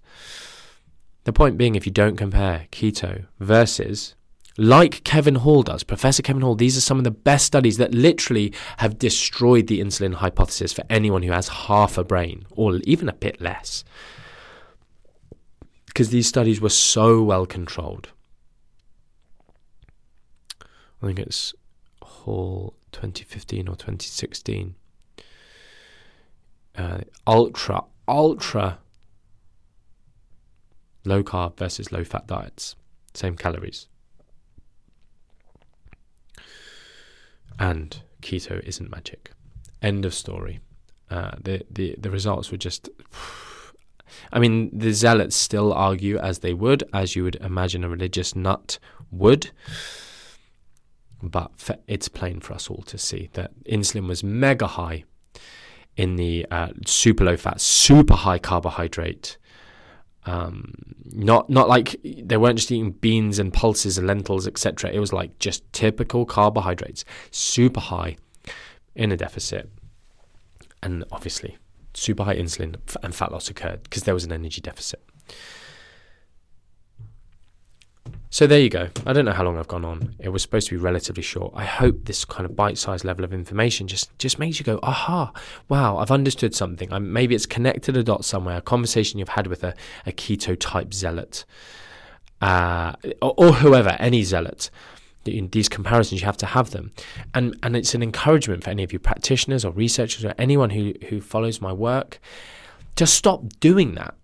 The 1.24 1.32
point 1.32 1.58
being, 1.58 1.74
if 1.74 1.86
you 1.86 1.92
don't 1.92 2.16
compare 2.16 2.68
keto 2.70 3.26
versus, 3.40 4.14
like 4.58 5.04
Kevin 5.04 5.36
Hall 5.36 5.62
does, 5.62 5.82
Professor 5.82 6.22
Kevin 6.22 6.42
Hall, 6.42 6.54
these 6.54 6.76
are 6.76 6.82
some 6.82 6.98
of 6.98 7.04
the 7.04 7.10
best 7.10 7.44
studies 7.44 7.76
that 7.76 7.94
literally 7.94 8.52
have 8.78 8.98
destroyed 8.98 9.66
the 9.66 9.80
insulin 9.80 10.14
hypothesis 10.14 10.72
for 10.72 10.84
anyone 10.88 11.22
who 11.22 11.32
has 11.32 11.48
half 11.48 11.98
a 11.98 12.04
brain 12.04 12.46
or 12.50 12.76
even 12.84 13.08
a 13.08 13.12
bit 13.12 13.40
less 13.40 13.84
because 15.96 16.10
these 16.10 16.26
studies 16.26 16.60
were 16.60 16.68
so 16.68 17.22
well 17.22 17.46
controlled. 17.46 18.10
I 20.62 21.06
think 21.06 21.18
it's 21.18 21.54
Hall 22.02 22.74
2015 22.92 23.66
or 23.66 23.76
2016. 23.76 24.74
Uh, 26.76 26.98
ultra, 27.26 27.84
ultra 28.06 28.78
low 31.06 31.22
carb 31.22 31.56
versus 31.56 31.90
low 31.90 32.04
fat 32.04 32.26
diets, 32.26 32.76
same 33.14 33.34
calories. 33.34 33.88
And 37.58 38.02
keto 38.22 38.60
isn't 38.64 38.90
magic. 38.90 39.30
End 39.82 40.04
of 40.04 40.14
story. 40.14 40.60
Uh, 41.10 41.32
the, 41.40 41.62
the, 41.70 41.96
the 41.98 42.10
results 42.10 42.50
were 42.50 42.58
just. 42.58 42.88
I 44.32 44.38
mean, 44.38 44.70
the 44.76 44.92
zealots 44.92 45.36
still 45.36 45.72
argue 45.72 46.16
as 46.18 46.38
they 46.38 46.54
would, 46.54 46.84
as 46.92 47.16
you 47.16 47.24
would 47.24 47.36
imagine 47.36 47.84
a 47.84 47.88
religious 47.88 48.36
nut 48.36 48.78
would. 49.10 49.50
But 51.22 51.50
it's 51.86 52.08
plain 52.08 52.40
for 52.40 52.54
us 52.54 52.70
all 52.70 52.82
to 52.82 52.98
see 52.98 53.30
that 53.32 53.52
insulin 53.64 54.06
was 54.06 54.22
mega 54.22 54.66
high 54.66 55.04
in 55.96 56.16
the 56.16 56.46
uh, 56.50 56.68
super 56.86 57.24
low 57.24 57.36
fat, 57.36 57.60
super 57.60 58.14
high 58.14 58.38
carbohydrate. 58.38 59.38
Um, 60.26 60.74
not 61.04 61.48
not 61.48 61.68
like 61.68 62.00
they 62.04 62.36
weren't 62.36 62.58
just 62.58 62.70
eating 62.72 62.90
beans 62.90 63.38
and 63.38 63.52
pulses 63.52 63.96
and 63.96 64.06
lentils, 64.06 64.46
etc. 64.46 64.90
It 64.90 64.98
was 64.98 65.12
like 65.12 65.38
just 65.38 65.70
typical 65.72 66.26
carbohydrates, 66.26 67.04
super 67.30 67.80
high 67.80 68.16
in 68.94 69.12
a 69.12 69.16
deficit, 69.16 69.70
and 70.82 71.04
obviously 71.12 71.56
super 71.94 72.24
high 72.24 72.36
insulin 72.36 72.76
and 73.02 73.14
fat 73.14 73.32
loss 73.32 73.48
occurred 73.48 73.82
because 73.84 74.02
there 74.02 74.14
was 74.14 74.24
an 74.24 74.32
energy 74.32 74.60
deficit. 74.60 75.02
So 78.28 78.46
there 78.46 78.58
you 78.60 78.68
go. 78.68 78.88
I 79.06 79.12
don't 79.12 79.24
know 79.24 79.32
how 79.32 79.44
long 79.44 79.56
I've 79.56 79.68
gone 79.68 79.84
on. 79.84 80.14
It 80.18 80.30
was 80.30 80.42
supposed 80.42 80.68
to 80.68 80.74
be 80.74 80.82
relatively 80.82 81.22
short. 81.22 81.52
I 81.56 81.64
hope 81.64 82.04
this 82.04 82.24
kind 82.24 82.44
of 82.44 82.56
bite-sized 82.56 83.04
level 83.04 83.24
of 83.24 83.32
information 83.32 83.86
just 83.86 84.16
just 84.18 84.38
makes 84.38 84.58
you 84.58 84.64
go, 84.64 84.78
"Aha! 84.82 85.32
Wow, 85.68 85.98
I've 85.98 86.10
understood 86.10 86.54
something." 86.54 86.92
I'm, 86.92 87.12
maybe 87.12 87.34
it's 87.34 87.46
connected 87.46 87.96
a 87.96 88.02
dot 88.02 88.24
somewhere. 88.24 88.58
A 88.58 88.62
conversation 88.62 89.18
you've 89.18 89.30
had 89.30 89.46
with 89.46 89.62
a, 89.64 89.74
a 90.04 90.12
keto 90.12 90.56
type 90.58 90.92
zealot, 90.92 91.44
uh, 92.42 92.94
or, 93.22 93.34
or 93.36 93.52
whoever, 93.52 93.96
any 94.00 94.22
zealot 94.22 94.70
these 95.26 95.68
comparisons, 95.68 96.20
you 96.20 96.24
have 96.26 96.36
to 96.36 96.46
have 96.46 96.70
them. 96.70 96.92
And, 97.34 97.56
and 97.62 97.76
it's 97.76 97.94
an 97.94 98.02
encouragement 98.02 98.64
for 98.64 98.70
any 98.70 98.84
of 98.84 98.92
you 98.92 98.98
practitioners 98.98 99.64
or 99.64 99.72
researchers 99.72 100.24
or 100.24 100.34
anyone 100.38 100.70
who, 100.70 100.94
who 101.08 101.20
follows 101.20 101.60
my 101.60 101.72
work. 101.72 102.20
Just 102.94 103.14
stop 103.14 103.42
doing 103.60 103.94
that. 103.96 104.14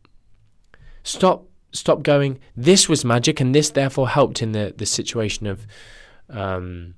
Stop 1.03 1.47
stop 1.73 2.03
going, 2.03 2.39
this 2.57 2.89
was 2.89 3.05
magic 3.05 3.41
and 3.41 3.55
this 3.55 3.71
therefore 3.71 4.09
helped 4.09 4.43
in 4.43 4.53
the, 4.53 4.75
the 4.77 4.87
situation 4.87 5.47
of 5.47 5.67
um, 6.31 6.95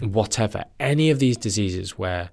whatever. 0.00 0.64
Any 0.80 1.10
of 1.10 1.18
these 1.18 1.36
diseases 1.36 1.98
where 1.98 2.30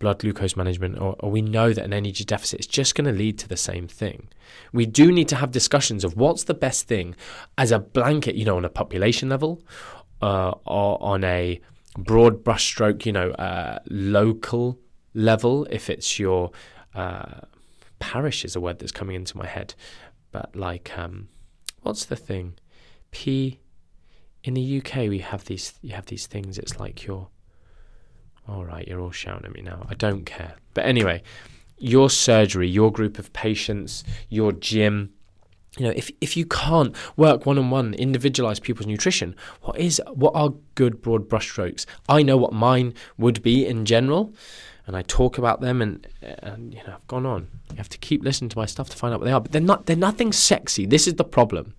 blood 0.00 0.18
glucose 0.18 0.56
management, 0.56 0.98
or, 0.98 1.14
or 1.20 1.30
we 1.30 1.42
know 1.42 1.72
that 1.72 1.84
an 1.84 1.92
energy 1.92 2.24
deficit 2.24 2.60
is 2.60 2.66
just 2.66 2.94
going 2.94 3.04
to 3.04 3.12
lead 3.12 3.38
to 3.38 3.46
the 3.46 3.56
same 3.56 3.86
thing. 3.86 4.28
We 4.72 4.86
do 4.86 5.12
need 5.12 5.28
to 5.28 5.36
have 5.36 5.52
discussions 5.52 6.04
of 6.04 6.16
what's 6.16 6.44
the 6.44 6.54
best 6.54 6.88
thing 6.88 7.14
as 7.58 7.70
a 7.70 7.78
blanket, 7.78 8.34
you 8.34 8.44
know, 8.44 8.56
on 8.56 8.64
a 8.64 8.70
population 8.70 9.28
level, 9.28 9.62
uh, 10.22 10.52
or 10.64 11.02
on 11.02 11.22
a 11.22 11.60
broad 11.98 12.42
brushstroke, 12.42 13.04
you 13.04 13.12
know, 13.12 13.30
uh, 13.32 13.78
local 13.88 14.78
level. 15.14 15.66
If 15.70 15.90
it's 15.90 16.18
your 16.18 16.50
uh, 16.94 17.40
parish, 17.98 18.44
is 18.44 18.56
a 18.56 18.60
word 18.60 18.78
that's 18.78 18.92
coming 18.92 19.16
into 19.16 19.36
my 19.36 19.46
head, 19.46 19.74
but 20.32 20.54
like, 20.54 20.96
um, 20.96 21.28
what's 21.82 22.04
the 22.04 22.16
thing? 22.16 22.54
P. 23.10 23.60
In 24.42 24.54
the 24.54 24.78
UK, 24.78 25.08
we 25.08 25.18
have 25.18 25.44
these. 25.44 25.74
You 25.82 25.94
have 25.94 26.06
these 26.06 26.26
things. 26.26 26.58
It's 26.58 26.80
like 26.80 27.04
your 27.04 27.28
all 28.50 28.64
right, 28.64 28.86
you're 28.88 29.00
all 29.00 29.12
shouting 29.12 29.44
at 29.44 29.54
me 29.54 29.62
now. 29.62 29.86
I 29.88 29.94
don't 29.94 30.24
care. 30.24 30.54
But 30.74 30.84
anyway, 30.84 31.22
your 31.78 32.10
surgery, 32.10 32.68
your 32.68 32.90
group 32.90 33.18
of 33.18 33.32
patients, 33.32 34.02
your 34.28 34.52
gym, 34.52 35.12
you 35.78 35.86
know, 35.86 35.92
if 35.94 36.10
if 36.20 36.36
you 36.36 36.46
can't 36.46 36.96
work 37.16 37.46
one 37.46 37.58
on 37.58 37.70
one, 37.70 37.94
individualize 37.94 38.58
people's 38.58 38.88
nutrition, 38.88 39.36
what 39.62 39.78
is 39.78 40.02
what 40.12 40.32
are 40.34 40.54
good 40.74 41.00
broad 41.00 41.28
brushstrokes? 41.28 41.86
I 42.08 42.22
know 42.22 42.36
what 42.36 42.52
mine 42.52 42.92
would 43.18 43.40
be 43.42 43.66
in 43.66 43.84
general, 43.84 44.34
and 44.90 44.96
I 44.96 45.02
talk 45.02 45.38
about 45.38 45.60
them, 45.60 45.80
and 45.80 46.04
and 46.20 46.74
you 46.74 46.82
know, 46.84 46.94
I've 46.94 47.06
gone 47.06 47.24
on. 47.24 47.46
You 47.70 47.76
have 47.76 47.88
to 47.90 47.98
keep 47.98 48.24
listening 48.24 48.48
to 48.48 48.58
my 48.58 48.66
stuff 48.66 48.90
to 48.90 48.96
find 48.96 49.14
out 49.14 49.20
what 49.20 49.26
they 49.26 49.32
are, 49.32 49.40
but 49.40 49.52
they're 49.52 49.60
not. 49.60 49.86
They're 49.86 49.94
nothing 49.94 50.32
sexy. 50.32 50.84
This 50.84 51.06
is 51.06 51.14
the 51.14 51.24
problem. 51.24 51.74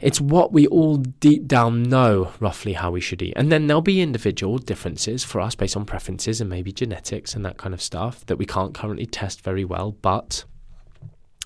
It's 0.00 0.20
what 0.20 0.52
we 0.52 0.66
all 0.66 0.96
deep 0.96 1.46
down 1.46 1.84
know 1.84 2.32
roughly 2.40 2.72
how 2.72 2.90
we 2.90 3.00
should 3.00 3.22
eat. 3.22 3.34
And 3.36 3.52
then 3.52 3.68
there'll 3.68 3.80
be 3.80 4.02
individual 4.02 4.58
differences 4.58 5.22
for 5.22 5.40
us 5.40 5.54
based 5.54 5.76
on 5.76 5.84
preferences 5.84 6.40
and 6.40 6.50
maybe 6.50 6.72
genetics 6.72 7.36
and 7.36 7.44
that 7.44 7.56
kind 7.56 7.72
of 7.72 7.80
stuff 7.80 8.26
that 8.26 8.36
we 8.36 8.44
can't 8.44 8.74
currently 8.74 9.06
test 9.06 9.42
very 9.42 9.64
well, 9.64 9.92
but 9.92 10.42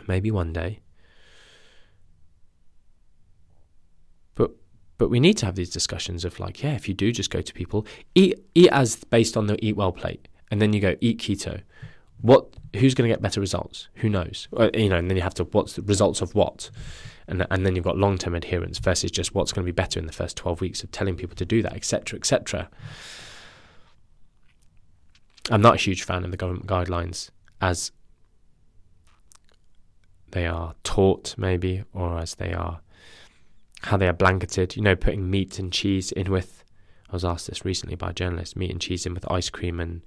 maybe 0.08 0.30
one 0.30 0.54
day. 0.54 0.80
But 4.98 5.10
we 5.10 5.20
need 5.20 5.36
to 5.38 5.46
have 5.46 5.56
these 5.56 5.70
discussions 5.70 6.24
of 6.24 6.40
like, 6.40 6.62
yeah, 6.62 6.74
if 6.74 6.88
you 6.88 6.94
do 6.94 7.12
just 7.12 7.30
go 7.30 7.40
to 7.40 7.52
people, 7.52 7.86
eat 8.14 8.38
eat 8.54 8.70
as 8.72 8.96
based 9.04 9.36
on 9.36 9.46
the 9.46 9.62
eat 9.64 9.76
well 9.76 9.92
plate, 9.92 10.28
and 10.50 10.60
then 10.60 10.72
you 10.72 10.80
go 10.80 10.96
eat 11.00 11.18
keto. 11.18 11.62
What 12.20 12.48
who's 12.76 12.94
going 12.94 13.08
to 13.08 13.12
get 13.14 13.20
better 13.20 13.40
results? 13.40 13.88
Who 13.96 14.08
knows? 14.08 14.48
Uh, 14.56 14.70
you 14.72 14.88
know, 14.88 14.96
and 14.96 15.10
then 15.10 15.16
you 15.16 15.22
have 15.22 15.34
to 15.34 15.44
what's 15.44 15.74
the 15.74 15.82
results 15.82 16.22
of 16.22 16.34
what, 16.34 16.70
and 17.28 17.46
and 17.50 17.66
then 17.66 17.76
you've 17.76 17.84
got 17.84 17.98
long 17.98 18.16
term 18.16 18.34
adherence 18.34 18.78
versus 18.78 19.10
just 19.10 19.34
what's 19.34 19.52
going 19.52 19.64
to 19.64 19.70
be 19.70 19.74
better 19.74 20.00
in 20.00 20.06
the 20.06 20.12
first 20.12 20.36
twelve 20.36 20.60
weeks 20.60 20.82
of 20.82 20.90
telling 20.92 21.16
people 21.16 21.36
to 21.36 21.44
do 21.44 21.62
that, 21.62 21.74
etc., 21.74 22.18
etc. 22.18 22.70
I'm 25.50 25.62
not 25.62 25.74
a 25.74 25.78
huge 25.78 26.02
fan 26.02 26.24
of 26.24 26.30
the 26.30 26.36
government 26.36 26.66
guidelines 26.66 27.30
as 27.60 27.92
they 30.32 30.46
are 30.46 30.74
taught, 30.82 31.36
maybe, 31.38 31.84
or 31.92 32.18
as 32.18 32.34
they 32.34 32.52
are 32.52 32.80
how 33.86 33.96
they 33.96 34.08
are 34.08 34.12
blanketed. 34.12 34.76
You 34.76 34.82
know, 34.82 34.96
putting 34.96 35.30
meat 35.30 35.58
and 35.58 35.72
cheese 35.72 36.12
in 36.12 36.30
with. 36.30 36.64
I 37.08 37.12
was 37.12 37.24
asked 37.24 37.46
this 37.46 37.64
recently 37.64 37.96
by 37.96 38.10
a 38.10 38.14
journalist: 38.14 38.56
meat 38.56 38.70
and 38.70 38.80
cheese 38.80 39.06
in 39.06 39.14
with 39.14 39.30
ice 39.30 39.50
cream 39.50 39.80
and 39.80 40.02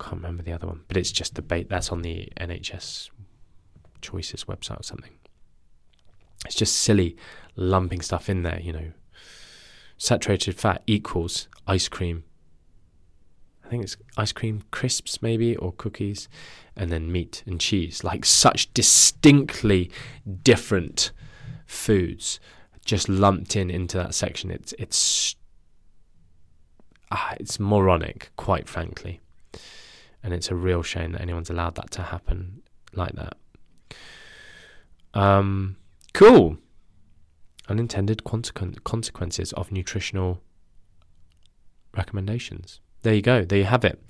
can't 0.00 0.16
remember 0.16 0.42
the 0.42 0.52
other 0.52 0.66
one, 0.66 0.82
but 0.88 0.96
it's 0.96 1.10
just 1.10 1.34
the 1.34 1.42
bait 1.42 1.68
that's 1.68 1.90
on 1.90 2.02
the 2.02 2.28
NHS 2.36 3.10
Choices 4.00 4.44
website 4.44 4.80
or 4.80 4.84
something. 4.84 5.12
It's 6.46 6.54
just 6.54 6.76
silly 6.76 7.16
lumping 7.56 8.00
stuff 8.00 8.28
in 8.28 8.42
there, 8.42 8.60
you 8.60 8.72
know. 8.72 8.92
Saturated 9.96 10.54
fat 10.54 10.82
equals 10.86 11.48
ice 11.66 11.88
cream 11.88 12.22
I 13.68 13.70
think 13.70 13.84
it's 13.84 13.98
ice 14.16 14.32
cream 14.32 14.62
crisps 14.70 15.20
maybe 15.20 15.54
or 15.56 15.72
cookies, 15.72 16.26
and 16.74 16.90
then 16.90 17.12
meat 17.12 17.42
and 17.46 17.60
cheese. 17.60 18.02
Like 18.02 18.24
such 18.24 18.72
distinctly 18.72 19.90
different 20.42 21.12
foods, 21.68 22.40
just 22.84 23.08
lumped 23.08 23.54
in 23.54 23.70
into 23.70 23.96
that 23.98 24.14
section. 24.14 24.50
It's 24.50 24.72
it's 24.78 25.36
ah, 27.12 27.34
it's 27.38 27.60
moronic, 27.60 28.30
quite 28.36 28.68
frankly, 28.68 29.20
and 30.22 30.34
it's 30.34 30.50
a 30.50 30.56
real 30.56 30.82
shame 30.82 31.12
that 31.12 31.20
anyone's 31.20 31.50
allowed 31.50 31.76
that 31.76 31.92
to 31.92 32.02
happen 32.02 32.62
like 32.94 33.12
that. 33.12 33.36
Um, 35.14 35.76
cool. 36.14 36.58
Unintended 37.68 38.24
consequences 38.24 39.52
of 39.52 39.70
nutritional 39.70 40.40
recommendations 41.94 42.80
there 43.02 43.14
you 43.14 43.22
go. 43.22 43.44
There 43.44 43.58
you 43.58 43.64
have 43.64 43.84
it. 43.84 44.02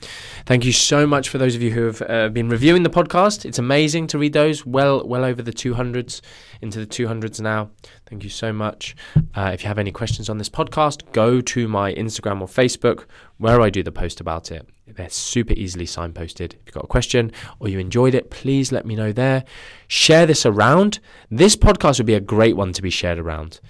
Thank 0.46 0.64
you 0.64 0.72
so 0.72 1.06
much 1.06 1.28
for 1.28 1.36
those 1.36 1.54
of 1.54 1.62
you 1.62 1.70
who 1.72 1.84
have 1.86 2.02
uh, 2.08 2.28
been 2.30 2.48
reviewing 2.48 2.84
the 2.84 2.90
podcast. 2.90 3.44
It's 3.44 3.58
amazing 3.58 4.06
to 4.08 4.18
read 4.18 4.32
those. 4.32 4.64
Well, 4.64 5.06
well 5.06 5.24
over 5.24 5.42
the 5.42 5.52
200s, 5.52 6.22
into 6.62 6.80
the 6.80 6.86
200s 6.86 7.40
now. 7.40 7.70
Thank 8.06 8.24
you 8.24 8.30
so 8.30 8.52
much. 8.52 8.96
Uh, 9.34 9.50
if 9.52 9.62
you 9.62 9.68
have 9.68 9.78
any 9.78 9.92
questions 9.92 10.30
on 10.30 10.38
this 10.38 10.48
podcast, 10.48 11.12
go 11.12 11.42
to 11.42 11.68
my 11.68 11.92
Instagram 11.94 12.40
or 12.40 12.46
Facebook 12.46 13.04
where 13.36 13.60
I 13.60 13.68
do 13.68 13.82
the 13.82 13.92
post 13.92 14.20
about 14.20 14.50
it. 14.50 14.66
They're 14.86 15.10
super 15.10 15.52
easily 15.52 15.84
signposted. 15.84 16.54
If 16.54 16.60
you've 16.66 16.74
got 16.74 16.84
a 16.84 16.88
question 16.88 17.30
or 17.60 17.68
you 17.68 17.78
enjoyed 17.78 18.14
it, 18.14 18.30
please 18.30 18.72
let 18.72 18.86
me 18.86 18.96
know 18.96 19.12
there. 19.12 19.44
Share 19.86 20.24
this 20.24 20.46
around. 20.46 20.98
This 21.30 21.56
podcast 21.56 21.98
would 21.98 22.06
be 22.06 22.14
a 22.14 22.20
great 22.20 22.56
one 22.56 22.72
to 22.72 22.80
be 22.80 22.90
shared 22.90 23.18
around. 23.18 23.60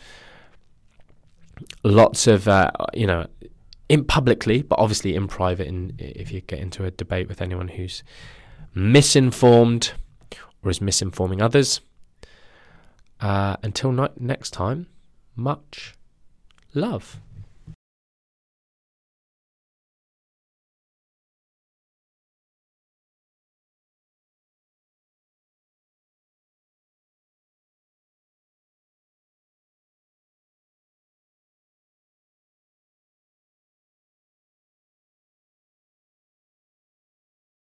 Lots 1.82 2.28
of, 2.28 2.46
uh, 2.46 2.70
you 2.94 3.06
know, 3.06 3.26
in 3.88 4.04
publicly, 4.04 4.62
but 4.62 4.78
obviously 4.78 5.14
in 5.14 5.28
private. 5.28 5.66
In 5.66 5.94
if 5.98 6.32
you 6.32 6.40
get 6.40 6.58
into 6.58 6.84
a 6.84 6.90
debate 6.90 7.28
with 7.28 7.40
anyone 7.40 7.68
who's 7.68 8.02
misinformed 8.74 9.92
or 10.62 10.70
is 10.70 10.80
misinforming 10.80 11.42
others. 11.42 11.80
Uh, 13.20 13.56
until 13.62 13.92
next 14.18 14.50
time, 14.50 14.86
much 15.34 15.94
love. 16.74 17.20